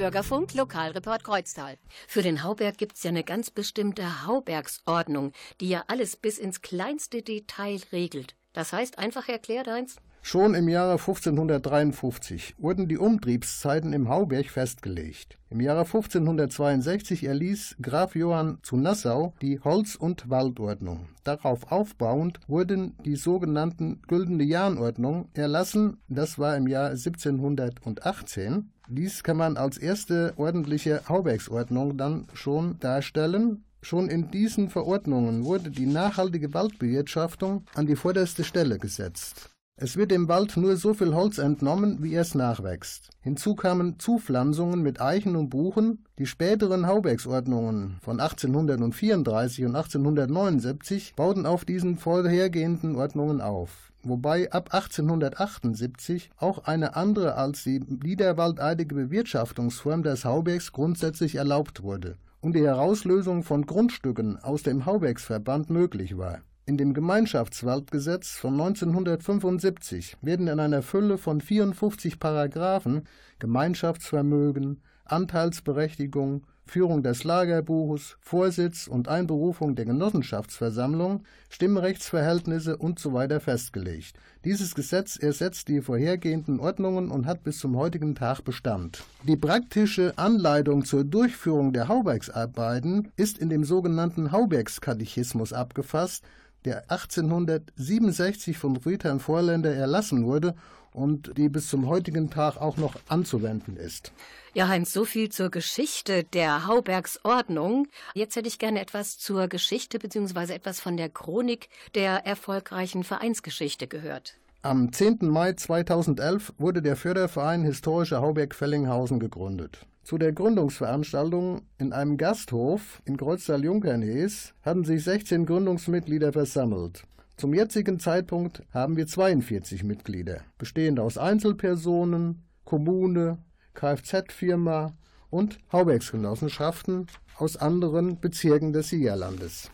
Bürgerfunk, 0.00 0.54
Lokalreport 0.54 1.24
Kreuztal. 1.24 1.76
Für 2.08 2.22
den 2.22 2.42
Hauberg 2.42 2.78
gibt's 2.78 3.02
ja 3.02 3.10
eine 3.10 3.22
ganz 3.22 3.50
bestimmte 3.50 4.26
Haubergsordnung, 4.26 5.32
die 5.60 5.68
ja 5.68 5.84
alles 5.88 6.16
bis 6.16 6.38
ins 6.38 6.62
kleinste 6.62 7.20
Detail 7.20 7.80
regelt. 7.92 8.34
Das 8.54 8.72
heißt, 8.72 8.98
einfach 8.98 9.28
erklärt, 9.28 9.68
Heinz? 9.68 9.96
Schon 10.22 10.54
im 10.54 10.70
Jahre 10.70 10.92
1553 10.92 12.54
wurden 12.56 12.88
die 12.88 12.96
Umtriebszeiten 12.96 13.92
im 13.92 14.08
Hauberg 14.08 14.46
festgelegt. 14.46 15.38
Im 15.50 15.60
Jahre 15.60 15.80
1562 15.80 17.24
erließ 17.24 17.76
Graf 17.82 18.14
Johann 18.16 18.58
zu 18.62 18.78
Nassau 18.78 19.34
die 19.42 19.60
Holz- 19.60 19.96
und 19.96 20.30
Waldordnung. 20.30 21.10
Darauf 21.24 21.70
aufbauend 21.70 22.40
wurden 22.48 22.96
die 23.04 23.16
sogenannten 23.16 24.00
Güldene 24.08 24.44
Jahnordnung 24.44 25.28
erlassen. 25.34 25.98
Das 26.08 26.38
war 26.38 26.56
im 26.56 26.68
Jahr 26.68 26.90
1718. 26.90 28.70
Dies 28.92 29.22
kann 29.22 29.36
man 29.36 29.56
als 29.56 29.78
erste 29.78 30.32
ordentliche 30.36 31.02
Haubergsordnung 31.08 31.96
dann 31.96 32.26
schon 32.34 32.80
darstellen. 32.80 33.62
Schon 33.82 34.08
in 34.08 34.32
diesen 34.32 34.68
Verordnungen 34.68 35.44
wurde 35.44 35.70
die 35.70 35.86
nachhaltige 35.86 36.52
Waldbewirtschaftung 36.54 37.66
an 37.74 37.86
die 37.86 37.94
vorderste 37.94 38.42
Stelle 38.42 38.80
gesetzt. 38.80 39.48
Es 39.76 39.96
wird 39.96 40.10
dem 40.10 40.26
Wald 40.26 40.56
nur 40.56 40.76
so 40.76 40.92
viel 40.92 41.14
Holz 41.14 41.38
entnommen, 41.38 42.02
wie 42.02 42.16
es 42.16 42.34
nachwächst. 42.34 43.10
Hinzu 43.20 43.54
kamen 43.54 44.00
Zupflanzungen 44.00 44.82
mit 44.82 45.00
Eichen 45.00 45.36
und 45.36 45.50
Buchen. 45.50 46.04
Die 46.18 46.26
späteren 46.26 46.88
Haubergsordnungen 46.88 47.96
von 48.02 48.18
1834 48.18 49.66
und 49.66 49.76
1879 49.76 51.14
bauten 51.14 51.46
auf 51.46 51.64
diesen 51.64 51.96
vorhergehenden 51.96 52.96
Ordnungen 52.96 53.40
auf. 53.40 53.89
Wobei 54.02 54.50
ab 54.50 54.72
1878 54.72 56.30
auch 56.38 56.64
eine 56.64 56.96
andere 56.96 57.34
als 57.34 57.64
die 57.64 57.80
niederwaldeidige 57.80 58.94
Bewirtschaftungsform 58.94 60.02
des 60.02 60.24
Haubergs 60.24 60.72
grundsätzlich 60.72 61.34
erlaubt 61.34 61.82
wurde 61.82 62.16
und 62.40 62.54
die 62.54 62.64
Herauslösung 62.64 63.42
von 63.42 63.66
Grundstücken 63.66 64.38
aus 64.38 64.62
dem 64.62 64.86
Haubergsverband 64.86 65.68
möglich 65.68 66.16
war. 66.16 66.38
In 66.64 66.78
dem 66.78 66.94
Gemeinschaftswaldgesetz 66.94 68.36
von 68.36 68.52
1975 68.52 70.16
werden 70.22 70.46
in 70.48 70.60
einer 70.60 70.82
Fülle 70.82 71.18
von 71.18 71.40
54 71.40 72.20
Paragraphen 72.20 73.02
Gemeinschaftsvermögen, 73.38 74.80
Anteilsberechtigung, 75.04 76.46
Führung 76.70 77.02
des 77.02 77.24
Lagerbuches, 77.24 78.16
Vorsitz 78.20 78.86
und 78.86 79.08
Einberufung 79.08 79.74
der 79.74 79.86
Genossenschaftsversammlung, 79.86 81.24
Stimmrechtsverhältnisse 81.48 82.80
usw. 82.80 83.40
festgelegt. 83.40 84.14
Dieses 84.44 84.76
Gesetz 84.76 85.16
ersetzt 85.16 85.66
die 85.66 85.80
vorhergehenden 85.80 86.60
Ordnungen 86.60 87.10
und 87.10 87.26
hat 87.26 87.42
bis 87.42 87.58
zum 87.58 87.76
heutigen 87.76 88.14
Tag 88.14 88.42
Bestand. 88.42 89.02
Die 89.26 89.36
praktische 89.36 90.16
Anleitung 90.16 90.84
zur 90.84 91.02
Durchführung 91.02 91.72
der 91.72 91.88
Haubergsarbeiten 91.88 93.08
ist 93.16 93.38
in 93.38 93.50
dem 93.50 93.64
sogenannten 93.64 94.30
Haubergskatechismus 94.30 95.52
abgefasst, 95.52 96.24
der 96.64 96.88
1867 96.90 98.58
von 98.58 98.80
Friedhelm 98.80 99.18
Vorländer 99.18 99.74
erlassen 99.74 100.24
wurde 100.24 100.54
und 100.92 101.36
die 101.36 101.48
bis 101.48 101.68
zum 101.68 101.88
heutigen 101.88 102.30
Tag 102.30 102.56
auch 102.56 102.76
noch 102.76 102.96
anzuwenden 103.08 103.76
ist. 103.76 104.12
Ja, 104.52 104.68
Heinz, 104.68 104.92
so 104.92 105.04
viel 105.04 105.28
zur 105.28 105.50
Geschichte 105.50 106.24
der 106.24 106.66
Haubergsordnung. 106.66 107.86
Jetzt 108.14 108.36
hätte 108.36 108.48
ich 108.48 108.58
gerne 108.58 108.80
etwas 108.80 109.18
zur 109.18 109.46
Geschichte 109.48 109.98
bzw. 109.98 110.52
etwas 110.52 110.80
von 110.80 110.96
der 110.96 111.08
Chronik 111.08 111.68
der 111.94 112.26
erfolgreichen 112.26 113.04
Vereinsgeschichte 113.04 113.86
gehört. 113.86 114.34
Am 114.62 114.92
10. 114.92 115.18
Mai 115.22 115.54
2011 115.54 116.52
wurde 116.58 116.82
der 116.82 116.96
Förderverein 116.96 117.62
Historische 117.62 118.20
Hauberg-Fellinghausen 118.20 119.18
gegründet. 119.18 119.86
Zu 120.02 120.18
der 120.18 120.32
Gründungsveranstaltung 120.32 121.62
in 121.78 121.92
einem 121.92 122.16
Gasthof 122.16 123.00
in 123.04 123.16
Kreuztal-Junkernhees 123.16 124.54
hatten 124.62 124.84
sich 124.84 125.04
16 125.04 125.46
Gründungsmitglieder 125.46 126.32
versammelt. 126.32 127.04
Zum 127.40 127.54
jetzigen 127.54 127.98
Zeitpunkt 127.98 128.62
haben 128.70 128.98
wir 128.98 129.06
42 129.06 129.82
Mitglieder, 129.82 130.42
bestehend 130.58 131.00
aus 131.00 131.16
Einzelpersonen, 131.16 132.42
Kommune, 132.66 133.38
Kfz-Firma 133.72 134.92
und 135.30 135.58
Haubergsgenossenschaften 135.72 137.06
aus 137.38 137.56
anderen 137.56 138.20
Bezirken 138.20 138.74
des 138.74 138.90
Siegerlandes. 138.90 139.70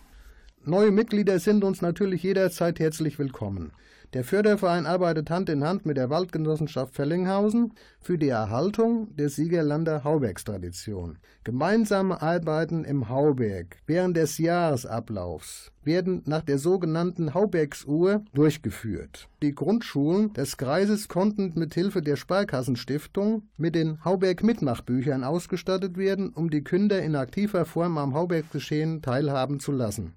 Neue 0.63 0.93
Mitglieder 0.93 1.41
sind 1.41 1.65
uns 1.65 1.83
natürlich 1.83 2.23
jederzeit 2.23 2.79
herzlich 2.79 3.19
willkommen. 3.19 3.73
Der 4.13 4.23
Förderverein 4.23 4.87
arbeitet 4.87 5.31
Hand 5.31 5.49
in 5.49 5.65
Hand 5.65 5.85
mit 5.85 5.97
der 5.97 6.11
Waldgenossenschaft 6.11 6.95
Fellinghausen 6.95 7.73
für 8.01 8.19
die 8.19 8.29
Erhaltung 8.29 9.15
der 9.17 9.29
Siegerlander 9.29 10.05
Haubergstradition. 10.05 11.19
Gemeinsame 11.43 12.23
Arbeiten 12.23 12.85
im 12.85 13.09
Hauberg 13.09 13.77
während 13.87 14.17
des 14.17 14.39
Jahresablaufs 14.39 15.73
werden 15.83 16.23
nach 16.25 16.43
der 16.43 16.59
sogenannten 16.59 17.35
Haubergsuhr 17.35 18.23
durchgeführt. 18.33 19.29
Die 19.43 19.55
Grundschulen 19.55 20.33
des 20.35 20.57
Kreises 20.57 21.09
konnten 21.09 21.53
mit 21.57 21.75
Hilfe 21.75 22.01
der 22.01 22.17
Sparkassenstiftung 22.17 23.43
mit 23.57 23.75
den 23.75 24.05
Hauberg-Mitmachbüchern 24.05 25.25
ausgestattet 25.25 25.97
werden, 25.97 26.31
um 26.31 26.49
die 26.51 26.63
Kinder 26.63 27.03
in 27.03 27.17
aktiver 27.17 27.65
Form 27.65 27.99
am 27.99 28.15
Hauberggeschehen 28.15 29.03
teilhaben 29.03 29.59
zu 29.59 29.73
lassen. 29.73 30.15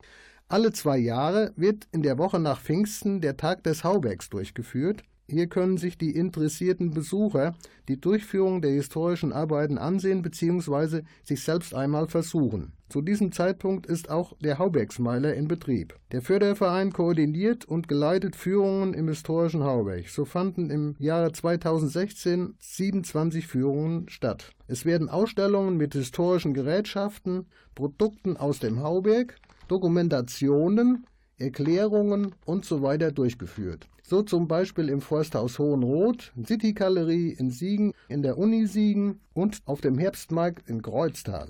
Alle 0.51 0.73
zwei 0.73 0.97
Jahre 0.97 1.53
wird 1.57 1.87
in 1.91 2.01
der 2.01 2.17
Woche 2.17 2.39
nach 2.39 2.59
Pfingsten 2.59 3.21
der 3.21 3.37
Tag 3.37 3.63
des 3.65 3.83
Haubergs 3.83 4.31
durchgeführt. 4.31 5.03
Hier 5.27 5.45
können 5.45 5.77
sich 5.77 5.95
die 5.95 6.15
interessierten 6.15 6.89
Besucher 6.89 7.53
die 7.87 8.01
Durchführung 8.01 8.59
der 8.63 8.71
historischen 8.71 9.31
Arbeiten 9.31 9.77
ansehen 9.77 10.23
bzw. 10.23 11.03
sich 11.23 11.43
selbst 11.43 11.75
einmal 11.75 12.07
versuchen. 12.07 12.73
Zu 12.89 13.03
diesem 13.03 13.31
Zeitpunkt 13.31 13.85
ist 13.85 14.09
auch 14.09 14.35
der 14.39 14.57
Haubergsmeiler 14.57 15.35
in 15.35 15.47
Betrieb. 15.47 15.93
Der 16.11 16.23
Förderverein 16.23 16.93
koordiniert 16.93 17.65
und 17.65 17.87
geleitet 17.87 18.35
Führungen 18.35 18.95
im 18.95 19.07
historischen 19.07 19.63
Hauberg. 19.63 20.09
So 20.09 20.25
fanden 20.25 20.71
im 20.71 20.95
Jahre 20.97 21.31
2016 21.31 22.55
27 22.57 23.45
Führungen 23.45 24.09
statt. 24.09 24.49
Es 24.67 24.83
werden 24.83 25.09
Ausstellungen 25.09 25.77
mit 25.77 25.93
historischen 25.93 26.55
Gerätschaften, 26.55 27.45
Produkten 27.75 28.35
aus 28.35 28.57
dem 28.57 28.81
Hauberg, 28.81 29.35
Dokumentationen, 29.69 31.05
Erklärungen 31.37 32.35
und 32.45 32.65
so 32.65 32.81
weiter 32.81 33.11
durchgeführt. 33.11 33.87
So 34.03 34.23
zum 34.23 34.47
Beispiel 34.47 34.89
im 34.89 35.01
Forsthaus 35.01 35.59
Hohenroth, 35.59 36.33
City-Galerie 36.43 37.35
in 37.37 37.51
Siegen, 37.51 37.93
in 38.07 38.23
der 38.23 38.37
Uni 38.37 38.65
Siegen 38.65 39.21
und 39.33 39.59
auf 39.65 39.81
dem 39.81 39.97
Herbstmarkt 39.97 40.67
in 40.67 40.81
Kreuztal. 40.81 41.49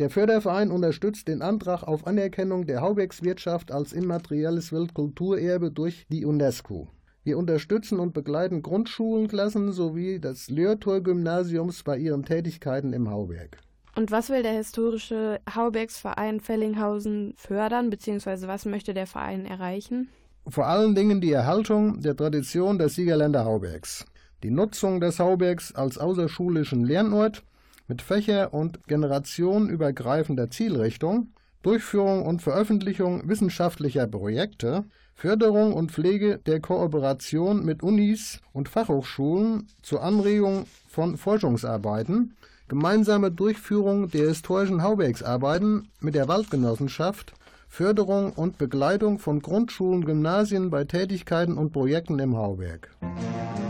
Der 0.00 0.10
Förderverein 0.10 0.70
unterstützt 0.70 1.28
den 1.28 1.42
Antrag 1.42 1.82
auf 1.84 2.06
Anerkennung 2.06 2.66
der 2.66 2.80
Haubergswirtschaft 2.80 3.70
als 3.70 3.92
immaterielles 3.92 4.72
Weltkulturerbe 4.72 5.70
durch 5.70 6.06
die 6.08 6.24
UNESCO. 6.24 6.88
Wir 7.22 7.36
unterstützen 7.36 8.00
und 8.00 8.14
begleiten 8.14 8.62
Grundschulenklassen 8.62 9.72
sowie 9.72 10.18
das 10.18 10.48
Lörtor-Gymnasiums 10.48 11.82
bei 11.82 11.98
ihren 11.98 12.24
Tätigkeiten 12.24 12.94
im 12.94 13.10
Hauberg. 13.10 13.58
Und 13.96 14.10
was 14.10 14.30
will 14.30 14.42
der 14.42 14.52
historische 14.52 15.40
Haubergsverein 15.54 16.40
Fellinghausen 16.40 17.34
fördern, 17.36 17.90
beziehungsweise 17.90 18.48
was 18.48 18.64
möchte 18.64 18.94
der 18.94 19.06
Verein 19.06 19.46
erreichen? 19.46 20.08
Vor 20.46 20.66
allen 20.66 20.94
Dingen 20.94 21.20
die 21.20 21.32
Erhaltung 21.32 22.00
der 22.00 22.16
Tradition 22.16 22.78
des 22.78 22.94
Siegerländer 22.94 23.44
Haubergs, 23.44 24.06
die 24.42 24.50
Nutzung 24.50 25.00
des 25.00 25.18
Haubergs 25.18 25.74
als 25.74 25.98
außerschulischen 25.98 26.84
Lernort 26.84 27.42
mit 27.88 28.00
fächer- 28.00 28.54
und 28.54 28.86
generationenübergreifender 28.86 30.50
Zielrichtung, 30.50 31.32
Durchführung 31.62 32.24
und 32.24 32.40
Veröffentlichung 32.40 33.28
wissenschaftlicher 33.28 34.06
Projekte, 34.06 34.84
Förderung 35.14 35.74
und 35.74 35.92
Pflege 35.92 36.38
der 36.38 36.60
Kooperation 36.60 37.62
mit 37.64 37.82
Unis 37.82 38.40
und 38.54 38.70
Fachhochschulen 38.70 39.66
zur 39.82 40.02
Anregung 40.02 40.64
von 40.88 41.18
Forschungsarbeiten, 41.18 42.34
gemeinsame 42.70 43.32
Durchführung 43.32 44.10
der 44.10 44.28
historischen 44.28 44.82
Haubergsarbeiten 44.82 45.88
mit 45.98 46.14
der 46.14 46.28
Waldgenossenschaft, 46.28 47.34
Förderung 47.68 48.32
und 48.32 48.58
Begleitung 48.58 49.18
von 49.18 49.42
Grundschulen, 49.42 50.04
Gymnasien 50.04 50.70
bei 50.70 50.84
Tätigkeiten 50.84 51.58
und 51.58 51.72
Projekten 51.72 52.20
im 52.20 52.36
Hauberg. 52.36 52.88
When 53.00 53.69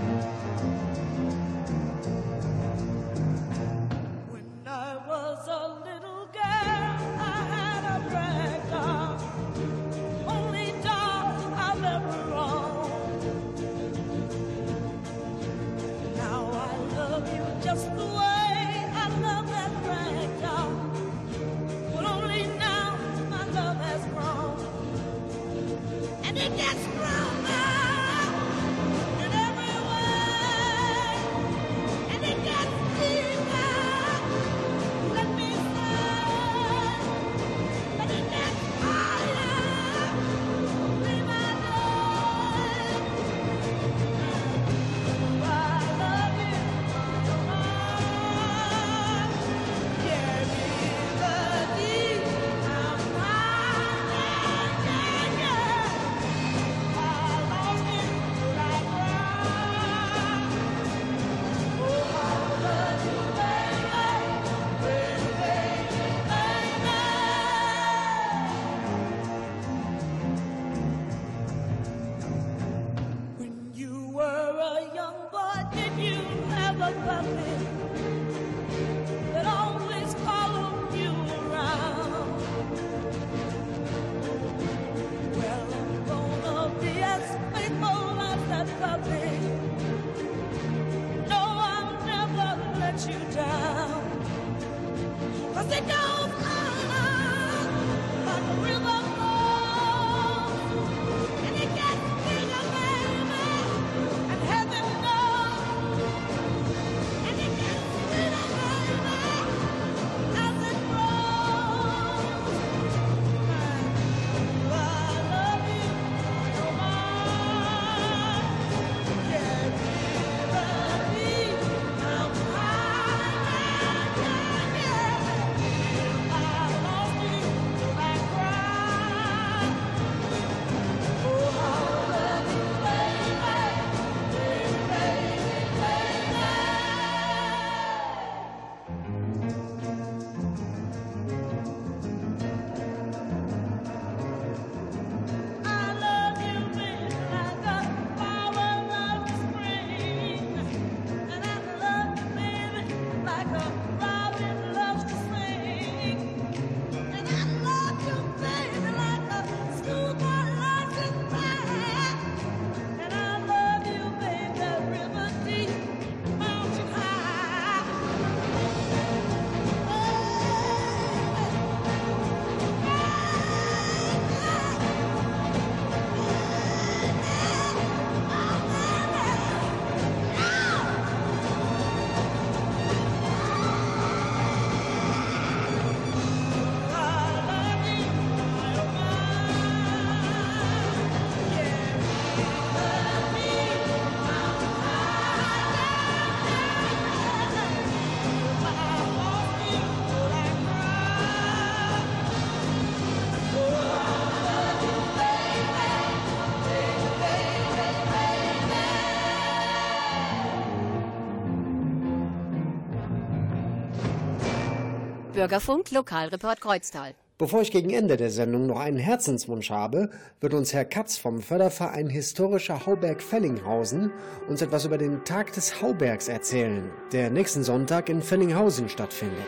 Bürgerfunk 215.40 215.90
Lokalreport 215.90 216.60
Kreuztal. 216.60 217.14
Bevor 217.38 217.62
ich 217.62 217.70
gegen 217.70 217.88
Ende 217.88 218.18
der 218.18 218.30
Sendung 218.30 218.66
noch 218.66 218.78
einen 218.78 218.98
Herzenswunsch 218.98 219.70
habe, 219.70 220.10
wird 220.38 220.52
uns 220.52 220.74
Herr 220.74 220.84
Katz 220.84 221.16
vom 221.16 221.40
Förderverein 221.40 222.10
Historischer 222.10 222.84
Hauberg 222.84 223.22
Fellinghausen 223.22 224.12
uns 224.50 224.60
etwas 224.60 224.84
über 224.84 224.98
den 224.98 225.24
Tag 225.24 225.54
des 225.54 225.80
Haubergs 225.80 226.28
erzählen, 226.28 226.90
der 227.12 227.30
nächsten 227.30 227.64
Sonntag 227.64 228.10
in 228.10 228.20
Fellinghausen 228.20 228.90
stattfindet. 228.90 229.46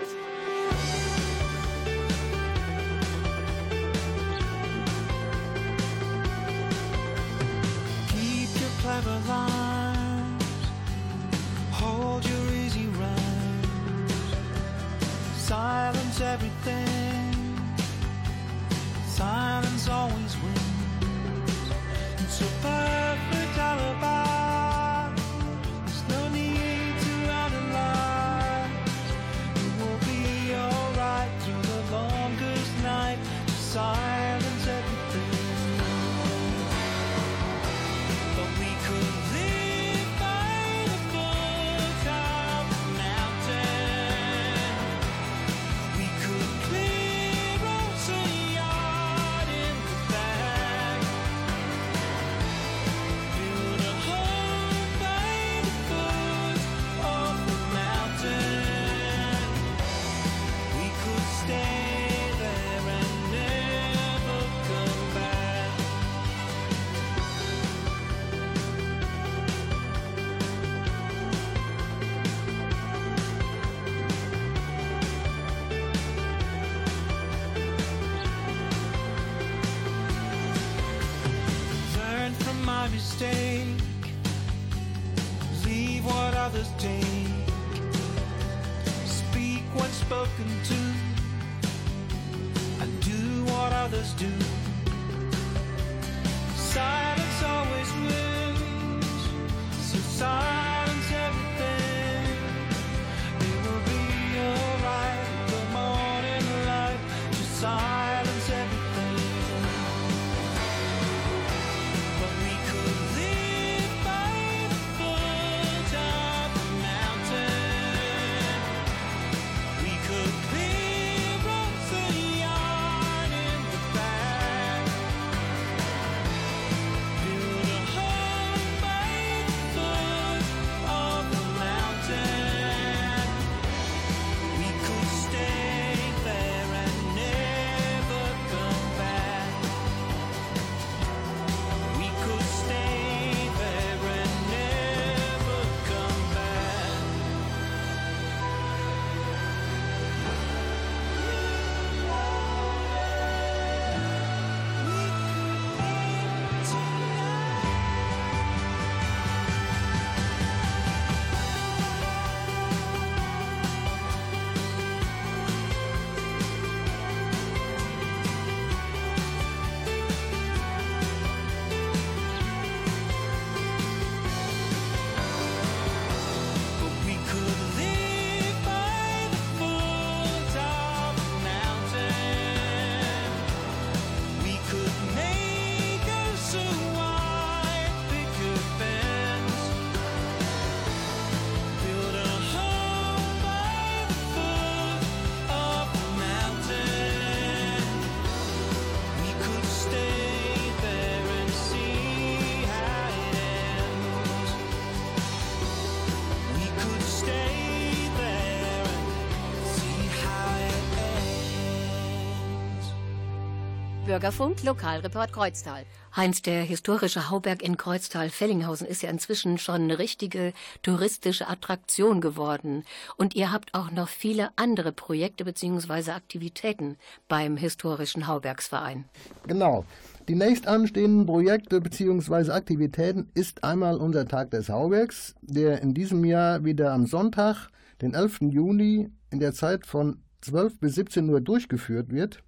Bürgerfunk 214.13 214.63
Lokalreport 214.63 215.33
Kreuztal. 215.33 215.87
Heinz, 216.15 216.43
der 216.43 216.65
historische 216.65 217.31
Hauberg 217.31 217.63
in 217.63 217.79
Kreuztal-Fellinghausen 217.79 218.87
ist 218.87 219.01
ja 219.01 219.09
inzwischen 219.09 219.57
schon 219.57 219.85
eine 219.85 219.99
richtige 219.99 220.53
touristische 220.83 221.49
Attraktion 221.49 222.21
geworden. 222.21 222.85
Und 223.17 223.35
ihr 223.35 223.51
habt 223.51 223.73
auch 223.73 223.91
noch 223.91 224.09
viele 224.09 224.51
andere 224.57 224.93
Projekte 224.93 225.47
bzw. 225.47 226.11
Aktivitäten 226.11 226.99
beim 227.27 227.57
historischen 227.57 228.27
Haubergsverein. 228.27 229.07
Genau. 229.49 229.87
Die 230.29 230.35
nächst 230.35 230.67
anstehenden 230.67 231.25
Projekte 231.25 231.81
bzw. 231.81 232.51
Aktivitäten 232.51 233.31
ist 233.33 233.65
einmal 233.65 233.97
unser 233.97 234.29
Tag 234.29 234.51
des 234.51 234.69
Haubergs, 234.69 235.37
der 235.41 235.81
in 235.81 235.95
diesem 235.95 236.23
Jahr 236.27 236.67
wieder 236.67 236.93
am 236.93 237.07
Sonntag, 237.07 237.69
den 238.03 238.13
11. 238.13 238.41
Juni, 238.51 239.11
in 239.31 239.41
der 239.41 239.55
Zeit 239.55 239.87
von 239.87 240.19
12 240.43 240.81
bis 240.81 240.97
17 240.97 241.31
Uhr 241.31 241.41
durchgeführt 241.41 242.13
wird. 242.13 242.43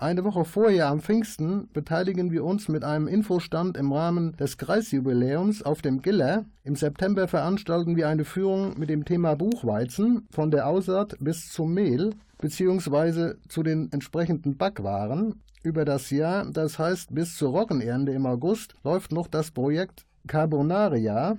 Eine 0.00 0.24
Woche 0.24 0.46
vorher 0.46 0.88
am 0.88 1.00
Pfingsten 1.00 1.68
beteiligen 1.74 2.30
wir 2.30 2.42
uns 2.42 2.68
mit 2.68 2.84
einem 2.84 3.06
Infostand 3.06 3.76
im 3.76 3.92
Rahmen 3.92 4.34
des 4.38 4.56
Kreisjubiläums 4.56 5.62
auf 5.62 5.82
dem 5.82 6.00
Giller. 6.00 6.46
Im 6.64 6.74
September 6.74 7.28
veranstalten 7.28 7.96
wir 7.96 8.08
eine 8.08 8.24
Führung 8.24 8.78
mit 8.78 8.88
dem 8.88 9.04
Thema 9.04 9.34
Buchweizen 9.34 10.26
von 10.30 10.50
der 10.50 10.68
Aussaat 10.68 11.16
bis 11.20 11.52
zum 11.52 11.74
Mehl 11.74 12.14
beziehungsweise 12.38 13.36
zu 13.50 13.62
den 13.62 13.92
entsprechenden 13.92 14.56
Backwaren. 14.56 15.42
Über 15.62 15.84
das 15.84 16.08
Jahr, 16.08 16.50
das 16.50 16.78
heißt 16.78 17.14
bis 17.14 17.36
zur 17.36 17.50
Roggenernte 17.50 18.12
im 18.12 18.24
August, 18.24 18.76
läuft 18.82 19.12
noch 19.12 19.28
das 19.28 19.50
Projekt 19.50 20.06
Carbonaria 20.26 21.36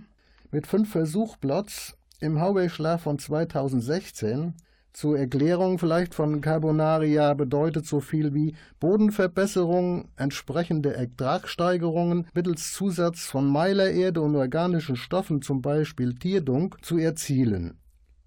mit 0.51 0.67
fünf 0.67 0.91
Versuchplots 0.91 1.97
im 2.19 2.39
Haubergschlag 2.39 2.99
von 2.99 3.17
2016. 3.17 4.53
Zur 4.93 5.17
Erklärung 5.17 5.79
vielleicht 5.79 6.13
von 6.13 6.41
Carbonaria 6.41 7.33
bedeutet 7.33 7.85
so 7.85 8.01
viel 8.01 8.33
wie 8.33 8.55
Bodenverbesserung, 8.79 10.09
entsprechende 10.17 10.93
Ertragssteigerungen 10.93 12.27
mittels 12.33 12.73
Zusatz 12.73 13.21
von 13.25 13.47
Meilererde 13.47 14.21
und 14.21 14.35
organischen 14.35 14.97
Stoffen, 14.97 15.41
zum 15.41 15.61
Beispiel 15.61 16.15
Tierdunk, 16.15 16.83
zu 16.83 16.97
erzielen. 16.97 17.77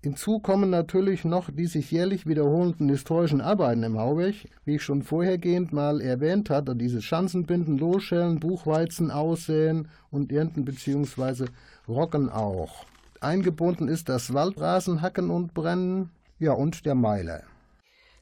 Hinzu 0.04 0.38
kommen 0.38 0.68
natürlich 0.68 1.24
noch 1.24 1.50
die 1.50 1.66
sich 1.66 1.90
jährlich 1.90 2.26
wiederholenden 2.26 2.90
historischen 2.90 3.40
Arbeiten 3.40 3.82
im 3.82 3.98
Hauberg, 3.98 4.34
wie 4.64 4.76
ich 4.76 4.82
schon 4.82 5.02
vorhergehend 5.02 5.72
mal 5.72 6.00
erwähnt 6.00 6.50
hatte, 6.50 6.76
diese 6.76 7.00
Schanzenbinden, 7.00 7.78
Losschellen, 7.78 8.38
Buchweizen 8.38 9.10
aussäen 9.10 9.88
und 10.10 10.30
ernten 10.30 10.64
bzw. 10.64 11.46
rocken 11.88 12.28
auch. 12.28 12.84
Eingebunden 13.20 13.88
ist 13.88 14.10
das 14.10 14.34
Waldrasen 14.34 15.00
hacken 15.00 15.30
und 15.30 15.54
brennen, 15.54 16.10
ja 16.44 16.52
und 16.52 16.86
der 16.86 16.94
Meiler. 16.94 17.42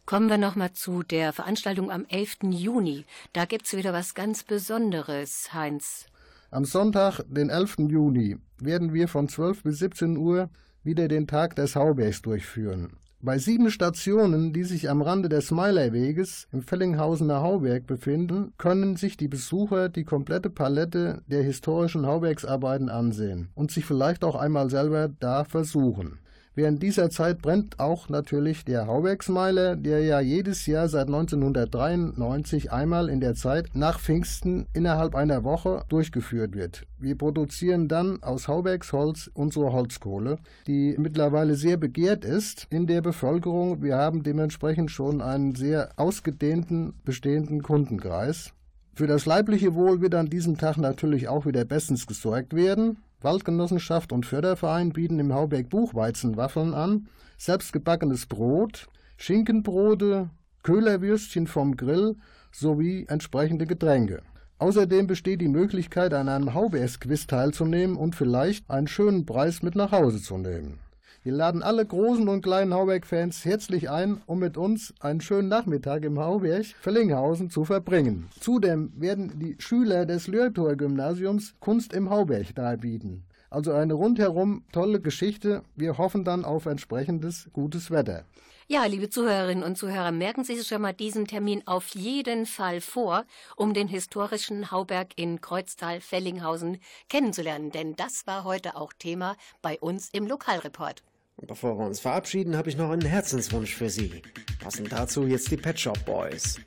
Kommen 0.07 0.29
wir 0.29 0.39
nochmal 0.39 0.73
zu 0.73 1.03
der 1.03 1.33
Veranstaltung 1.33 1.91
am 1.91 2.07
11. 2.09 2.39
Juni. 2.51 3.05
Da 3.33 3.45
gibt's 3.45 3.77
wieder 3.77 3.93
was 3.93 4.14
ganz 4.14 4.43
Besonderes, 4.43 5.53
Heinz. 5.53 6.07
Am 6.51 6.64
Sonntag, 6.64 7.20
den 7.29 7.51
11. 7.51 7.77
Juni, 7.89 8.37
werden 8.59 8.93
wir 8.93 9.09
von 9.09 9.29
12 9.29 9.62
bis 9.62 9.79
17 9.79 10.16
Uhr 10.16 10.51
wieder 10.83 11.09
den 11.09 11.27
Tag 11.27 11.57
des 11.57 11.77
Haubergs 11.77 12.23
durchführen. 12.23 12.97
Bei 13.25 13.39
sieben 13.39 13.70
Stationen, 13.70 14.53
die 14.53 14.64
sich 14.64 14.91
am 14.91 15.01
Rande 15.01 15.29
des 15.29 15.53
Meilerweges 15.53 16.49
im 16.51 16.61
Fellinghausener 16.61 17.41
Hauberg 17.41 17.87
befinden, 17.87 18.53
können 18.59 18.97
sich 18.97 19.16
die 19.16 19.29
Besucher 19.29 19.89
die 19.89 20.03
komplette 20.03 20.51
Palette 20.51 21.23
der 21.29 21.45
historischen 21.45 22.05
Haubergsarbeiten 22.05 22.89
ansehen 22.89 23.51
und 23.55 23.70
sich 23.70 23.85
vielleicht 23.85 24.25
auch 24.25 24.35
einmal 24.35 24.70
selber 24.70 25.09
da 25.09 25.45
versuchen. 25.45 26.18
Während 26.55 26.82
dieser 26.82 27.09
Zeit 27.09 27.40
brennt 27.40 27.80
auch 27.80 28.11
natürlich 28.11 28.66
der 28.66 28.86
Haubergsmeiler, 28.86 29.74
der 29.74 30.00
ja 30.00 30.20
jedes 30.20 30.66
Jahr 30.66 30.86
seit 30.88 31.07
1993 31.07 32.70
einmal 32.70 33.09
in 33.09 33.20
der 33.20 33.34
Zeit 33.34 33.70
nach 33.72 33.98
Pfingsten 33.98 34.66
innerhalb 34.74 35.14
einer 35.14 35.44
Woche 35.44 35.82
durchgeführt 35.88 36.55
wird. 36.55 36.86
Wir 36.98 37.16
produzieren 37.16 37.88
dann 37.88 38.22
aus 38.22 38.48
Haubergsholz 38.48 39.30
unsere 39.32 39.72
Holzkohle, 39.72 40.36
die 40.66 40.94
mittlerweile 40.98 41.55
sehr 41.55 41.78
begehrt 41.78 42.26
ist 42.26 42.66
in 42.68 42.86
der 42.86 43.00
Bevölkerung. 43.00 43.82
Wir 43.82 43.96
haben 43.96 44.22
dementsprechend 44.22 44.90
schon 44.90 45.22
einen 45.22 45.55
sehr 45.55 45.92
ausgedehnten 45.96 46.92
bestehenden 47.03 47.62
Kundenkreis. 47.62 48.53
Für 48.94 49.07
das 49.07 49.24
leibliche 49.24 49.74
Wohl 49.74 50.03
wird 50.03 50.14
an 50.14 50.28
diesem 50.28 50.59
Tag 50.59 50.76
natürlich 50.76 51.28
auch 51.28 51.46
wieder 51.46 51.64
bestens 51.64 52.07
gesorgt 52.07 52.55
werden. 52.55 52.98
Waldgenossenschaft 53.25 54.12
und 54.12 54.27
Förderverein 54.27 54.93
bieten 54.93 55.18
im 55.18 55.33
Hauberg 55.33 55.68
Buchweizenwaffeln 55.68 56.75
an, 56.75 57.09
selbstgebackenes 57.39 58.27
Brot, 58.27 58.89
Schinkenbrote, 59.16 60.31
Köhlerwürstchen 60.62 61.47
vom 61.47 61.77
Grill 61.77 62.16
sowie 62.51 63.07
entsprechende 63.09 63.66
Getränke. 63.66 64.23
Außerdem 64.59 65.09
besteht 65.09 65.41
die 65.41 65.49
Möglichkeit, 65.49 66.14
an 66.14 66.29
einem 66.29 66.55
Haubergsquiz 66.55 67.27
teilzunehmen 67.27 67.97
und 67.97 68.14
vielleicht 68.14 68.70
einen 68.70 68.87
schönen 68.87 69.27
Preis 69.27 69.62
mit 69.62 69.75
nach 69.75 69.91
Hause 69.91 70.23
zu 70.23 70.39
nehmen. 70.39 70.79
Wir 71.25 71.33
laden 71.33 71.62
alle 71.62 71.87
großen 71.87 72.29
und 72.29 72.43
kleinen 72.43 72.75
Hauberg-Fans 72.75 73.45
herzlich 73.45 73.89
ein, 73.89 74.20
um 74.27 74.41
mit 74.41 74.57
uns 74.57 74.93
einen 74.99 75.20
schönen 75.20 75.47
Nachmittag 75.47 76.03
im 76.05 76.18
Hauberg 76.18 76.66
Fellinghausen 76.81 77.49
zu 77.49 77.64
verbringen. 77.64 78.29
Zudem 78.41 78.93
werden 78.97 79.39
die 79.39 79.55
Schüler 79.61 80.05
des 80.05 80.27
Lörtor-Gymnasiums 80.27 81.55
Kunst 81.61 81.93
im 81.93 82.11
Hauberg 82.11 82.57
darbieten. 82.57 83.23
Also 83.51 83.70
eine 83.70 83.93
rundherum 83.93 84.64
tolle 84.73 85.01
Geschichte. 85.01 85.62
Wir 85.77 85.97
hoffen 85.97 86.25
dann 86.25 86.45
auf 86.45 86.66
entsprechendes 86.66 87.51
gutes 87.53 87.93
Wetter. 87.93 88.25
Ja, 88.66 88.85
liebe 88.87 89.09
Zuhörerinnen 89.09 89.62
und 89.62 89.79
Zuhörer, 89.79 90.11
merken 90.11 90.43
Sie 90.43 90.57
sich 90.57 90.66
schon 90.66 90.83
mal 90.83 90.93
diesen 90.93 91.29
Termin 91.29 91.62
auf 91.66 91.91
jeden 91.95 92.47
Fall 92.47 92.81
vor, 92.81 93.27
um 93.55 93.75
den 93.75 93.87
historischen 93.87 94.73
Hauberg 94.73 95.11
in 95.14 95.41
Kreuztal-Fellinghausen 95.41 96.79
kennenzulernen, 97.09 97.70
denn 97.70 97.95
das 97.95 98.27
war 98.27 98.43
heute 98.43 98.75
auch 98.75 98.93
Thema 98.93 99.37
bei 99.61 99.79
uns 99.79 100.09
im 100.12 100.27
Lokalreport. 100.27 101.05
Bevor 101.47 101.76
wir 101.76 101.86
uns 101.86 101.99
verabschieden, 102.01 102.57
habe 102.57 102.68
ich 102.68 102.76
noch 102.76 102.90
einen 102.90 103.05
Herzenswunsch 103.05 103.74
für 103.74 103.90
Sie. 103.90 104.22
Passend 104.62 104.93
dazu 104.93 105.26
jetzt 105.26 105.51
die 105.51 105.57
Pet 105.57 105.78
Shop 105.78 106.05
Boys. 106.05 106.61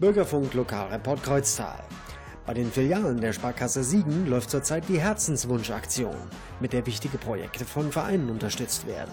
Bürgerfunk 0.00 0.54
Lokalreport 0.54 1.22
Kreuztal. 1.22 1.84
Bei 2.46 2.54
den 2.54 2.72
Filialen 2.72 3.20
der 3.20 3.34
Sparkasse 3.34 3.84
Siegen 3.84 4.26
läuft 4.26 4.48
zurzeit 4.48 4.88
die 4.88 4.98
Herzenswunschaktion, 4.98 6.16
mit 6.58 6.72
der 6.72 6.86
wichtige 6.86 7.18
Projekte 7.18 7.66
von 7.66 7.92
Vereinen 7.92 8.30
unterstützt 8.30 8.86
werden. 8.86 9.12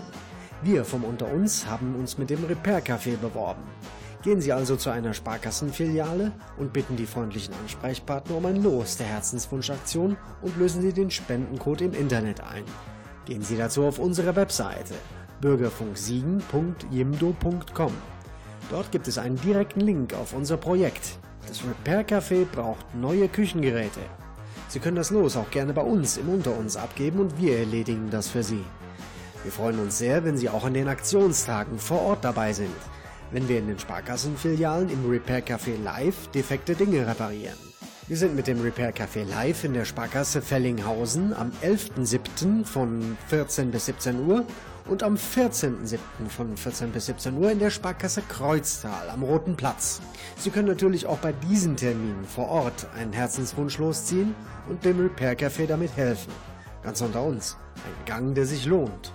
Wir 0.62 0.86
vom 0.86 1.04
Unter 1.04 1.30
uns 1.30 1.68
haben 1.68 1.94
uns 1.96 2.18
mit 2.18 2.30
dem 2.30 2.46
Repair 2.46 2.82
Café 2.82 3.18
beworben. 3.18 3.64
Gehen 4.24 4.40
Sie 4.40 4.54
also 4.54 4.78
zu 4.78 4.90
einer 4.90 5.14
Sparkassenfiliale 5.14 6.32
und 6.58 6.72
bitten 6.72 6.96
die 6.96 7.06
freundlichen 7.06 7.54
Ansprechpartner 7.56 8.38
um 8.38 8.46
ein 8.46 8.64
Los 8.64 8.96
der 8.96 9.08
Herzenswunschaktion 9.08 10.16
und 10.42 10.58
lösen 10.58 10.82
Sie 10.82 10.94
den 10.94 11.12
Spendencode 11.12 11.82
im 11.82 11.94
Internet 11.94 12.40
ein. 12.40 12.64
Gehen 13.26 13.42
Sie 13.42 13.58
dazu 13.58 13.84
auf 13.84 14.00
unsere 14.00 14.38
Webseite 14.38 14.94
bürgerfunksiegen.jimdo.com. 15.42 17.92
Dort 18.70 18.92
gibt 18.92 19.08
es 19.08 19.18
einen 19.18 19.40
direkten 19.40 19.80
Link 19.80 20.14
auf 20.14 20.34
unser 20.34 20.58
Projekt. 20.58 21.18
Das 21.48 21.64
Repair 21.64 22.06
Café 22.06 22.46
braucht 22.46 22.94
neue 22.96 23.30
Küchengeräte. 23.30 24.02
Sie 24.68 24.80
können 24.80 24.98
das 24.98 25.12
Los 25.12 25.38
auch 25.38 25.50
gerne 25.50 25.72
bei 25.72 25.82
uns 25.82 26.18
im 26.18 26.28
Unter 26.28 26.58
uns 26.58 26.76
abgeben 26.76 27.20
und 27.20 27.40
wir 27.40 27.60
erledigen 27.60 28.10
das 28.10 28.28
für 28.28 28.44
Sie. 28.44 28.64
Wir 29.44 29.52
freuen 29.54 29.80
uns 29.80 29.98
sehr, 29.98 30.26
wenn 30.26 30.36
Sie 30.36 30.50
auch 30.50 30.66
an 30.66 30.74
den 30.74 30.90
Aktionstagen 30.90 31.80
vor 31.80 32.02
Ort 32.02 32.26
dabei 32.26 32.52
sind, 32.52 32.76
wenn 33.32 33.48
wir 33.48 33.60
in 33.60 33.68
den 33.68 33.80
Sparkassenfilialen 33.80 34.90
im 34.90 35.10
Repair 35.10 35.46
Café 35.46 35.82
Live 35.82 36.28
defekte 36.32 36.76
Dinge 36.76 37.08
reparieren. 37.08 37.56
Wir 38.10 38.18
sind 38.18 38.36
mit 38.36 38.48
dem 38.48 38.62
Repair 38.62 38.94
Café 38.94 39.24
Live 39.24 39.64
in 39.64 39.74
der 39.74 39.86
Sparkasse 39.86 40.42
Fellinghausen 40.42 41.34
am 41.34 41.52
11.07. 41.62 42.66
von 42.66 43.18
14 43.28 43.72
bis 43.72 43.86
17 43.86 44.28
Uhr 44.28 44.46
und 44.88 45.04
am 45.04 45.16
14.07. 45.16 45.98
von 46.30 46.56
14 46.56 46.92
bis 46.92 47.08
17 47.08 47.38
Uhr 47.38 47.52
in 47.52 47.60
der 47.60 47.70
Sparkasse 47.70 48.22
Kreuztal 48.22 49.10
am 49.10 49.24
Roten 49.24 49.56
Platz. 49.56 50.02
Sie 50.38 50.50
können 50.50 50.68
natürlich 50.68 51.06
auch 51.06 51.18
bei 51.18 51.32
diesen 51.32 51.76
Terminen 51.76 52.26
vor 52.26 52.50
Ort 52.50 52.88
einen 52.96 53.14
Herzenswunsch 53.14 53.78
losziehen 53.78 54.36
und 54.70 54.84
dem 54.86 55.00
Repair 55.00 55.38
Café 55.38 55.68
damit 55.68 55.96
helfen. 55.96 56.32
Ganz 56.84 57.02
unter 57.02 57.24
uns. 57.24 57.58
Ein 57.76 58.06
Gang, 58.06 58.36
der 58.36 58.46
sich 58.46 58.66
lohnt. 58.66 59.12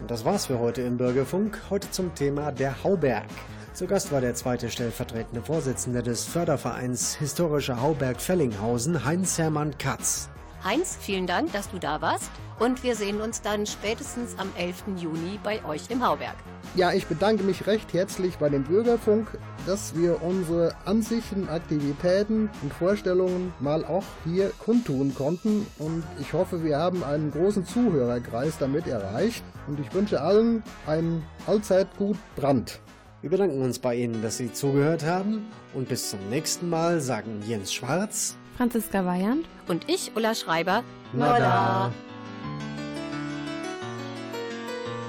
Und 0.00 0.10
das 0.10 0.24
war's 0.24 0.46
für 0.46 0.58
heute 0.58 0.82
im 0.82 0.96
Bürgerfunk. 0.96 1.60
Heute 1.70 1.90
zum 1.90 2.14
Thema 2.14 2.50
der 2.50 2.82
Hauberg. 2.82 3.28
Zu 3.72 3.86
Gast 3.86 4.12
war 4.12 4.20
der 4.20 4.34
zweite 4.34 4.68
stellvertretende 4.68 5.40
Vorsitzende 5.40 6.02
des 6.02 6.24
Fördervereins 6.24 7.14
Historische 7.14 7.80
Hauberg 7.80 8.20
Fellinghausen, 8.20 9.04
Heinz-Hermann 9.04 9.78
Katz. 9.78 10.28
Heinz, 10.64 10.96
vielen 11.00 11.26
Dank, 11.26 11.52
dass 11.52 11.70
du 11.70 11.78
da 11.78 12.00
warst. 12.00 12.30
Und 12.60 12.84
wir 12.84 12.94
sehen 12.94 13.20
uns 13.20 13.42
dann 13.42 13.66
spätestens 13.66 14.38
am 14.38 14.48
11. 14.56 14.84
Juni 14.96 15.40
bei 15.42 15.64
euch 15.64 15.90
im 15.90 16.06
Hauberg. 16.06 16.36
Ja, 16.76 16.92
ich 16.92 17.06
bedanke 17.06 17.42
mich 17.42 17.66
recht 17.66 17.92
herzlich 17.92 18.36
bei 18.36 18.48
dem 18.48 18.62
Bürgerfunk, 18.62 19.26
dass 19.66 19.96
wir 19.96 20.22
unsere 20.22 20.72
Ansichten, 20.84 21.48
Aktivitäten 21.48 22.48
und 22.62 22.72
Vorstellungen 22.72 23.52
mal 23.58 23.84
auch 23.84 24.04
hier 24.24 24.52
kundtun 24.64 25.12
konnten. 25.14 25.66
Und 25.78 26.04
ich 26.20 26.32
hoffe, 26.32 26.62
wir 26.62 26.78
haben 26.78 27.02
einen 27.02 27.32
großen 27.32 27.66
Zuhörerkreis 27.66 28.58
damit 28.58 28.86
erreicht. 28.86 29.42
Und 29.66 29.80
ich 29.80 29.92
wünsche 29.92 30.20
allen 30.20 30.62
einen 30.86 31.24
allzeit 31.48 31.88
gut 31.96 32.16
Brand. 32.36 32.80
Wir 33.22 33.30
bedanken 33.30 33.62
uns 33.62 33.78
bei 33.78 33.94
Ihnen, 33.94 34.20
dass 34.20 34.38
Sie 34.38 34.52
zugehört 34.52 35.04
haben. 35.04 35.46
Und 35.74 35.88
bis 35.88 36.10
zum 36.10 36.18
nächsten 36.28 36.68
Mal 36.68 37.00
sagen 37.00 37.40
Jens 37.46 37.72
Schwarz. 37.72 38.36
Franziska 38.56 39.06
Weyand. 39.06 39.46
Und 39.68 39.88
ich, 39.88 40.10
Ulla 40.16 40.34
Schreiber. 40.34 40.82
Nada. 41.12 41.92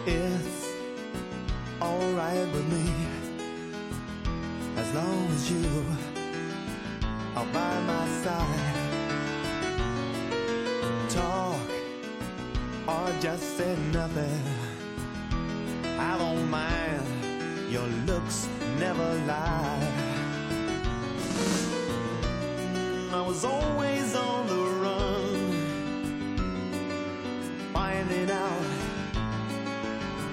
It's 0.05 0.69
alright 1.79 2.47
with 2.53 2.67
me 2.69 2.91
as 4.77 4.93
long 4.93 5.27
as 5.33 5.49
you 5.49 5.57
are 7.35 7.45
by 7.51 7.79
my 7.87 8.05
side. 8.23 8.73
Talk 11.09 11.55
or 12.87 13.09
just 13.19 13.57
say 13.57 13.75
nothing. 13.91 14.43
I 15.97 16.15
don't 16.19 16.47
mind. 16.51 17.22
Your 17.73 17.87
looks 18.05 18.47
never 18.77 19.15
lie. 19.25 19.91
I 23.11 23.21
was 23.21 23.43
always 23.43 24.15
on 24.15 24.45
the 24.45 24.63
run, 24.83 25.33
finding 27.73 28.29
out 28.29 28.65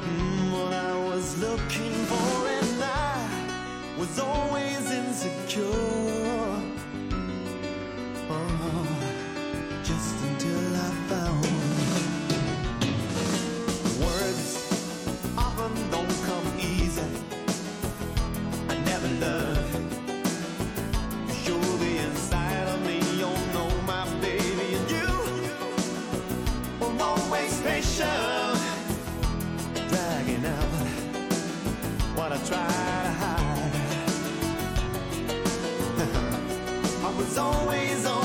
mm, 0.02 0.52
what 0.52 0.74
I 0.74 0.94
was 1.08 1.40
looking 1.40 1.94
for, 2.10 2.48
and 2.58 2.84
I 2.84 3.96
was 3.96 4.18
always 4.18 4.90
insecure. 4.90 5.99
What 32.30 32.40
I 32.40 32.46
try 32.46 32.58
to 32.58 33.10
hide. 33.22 33.72
I 37.04 37.10
was 37.18 37.38
always 37.38 38.06
on 38.06 38.19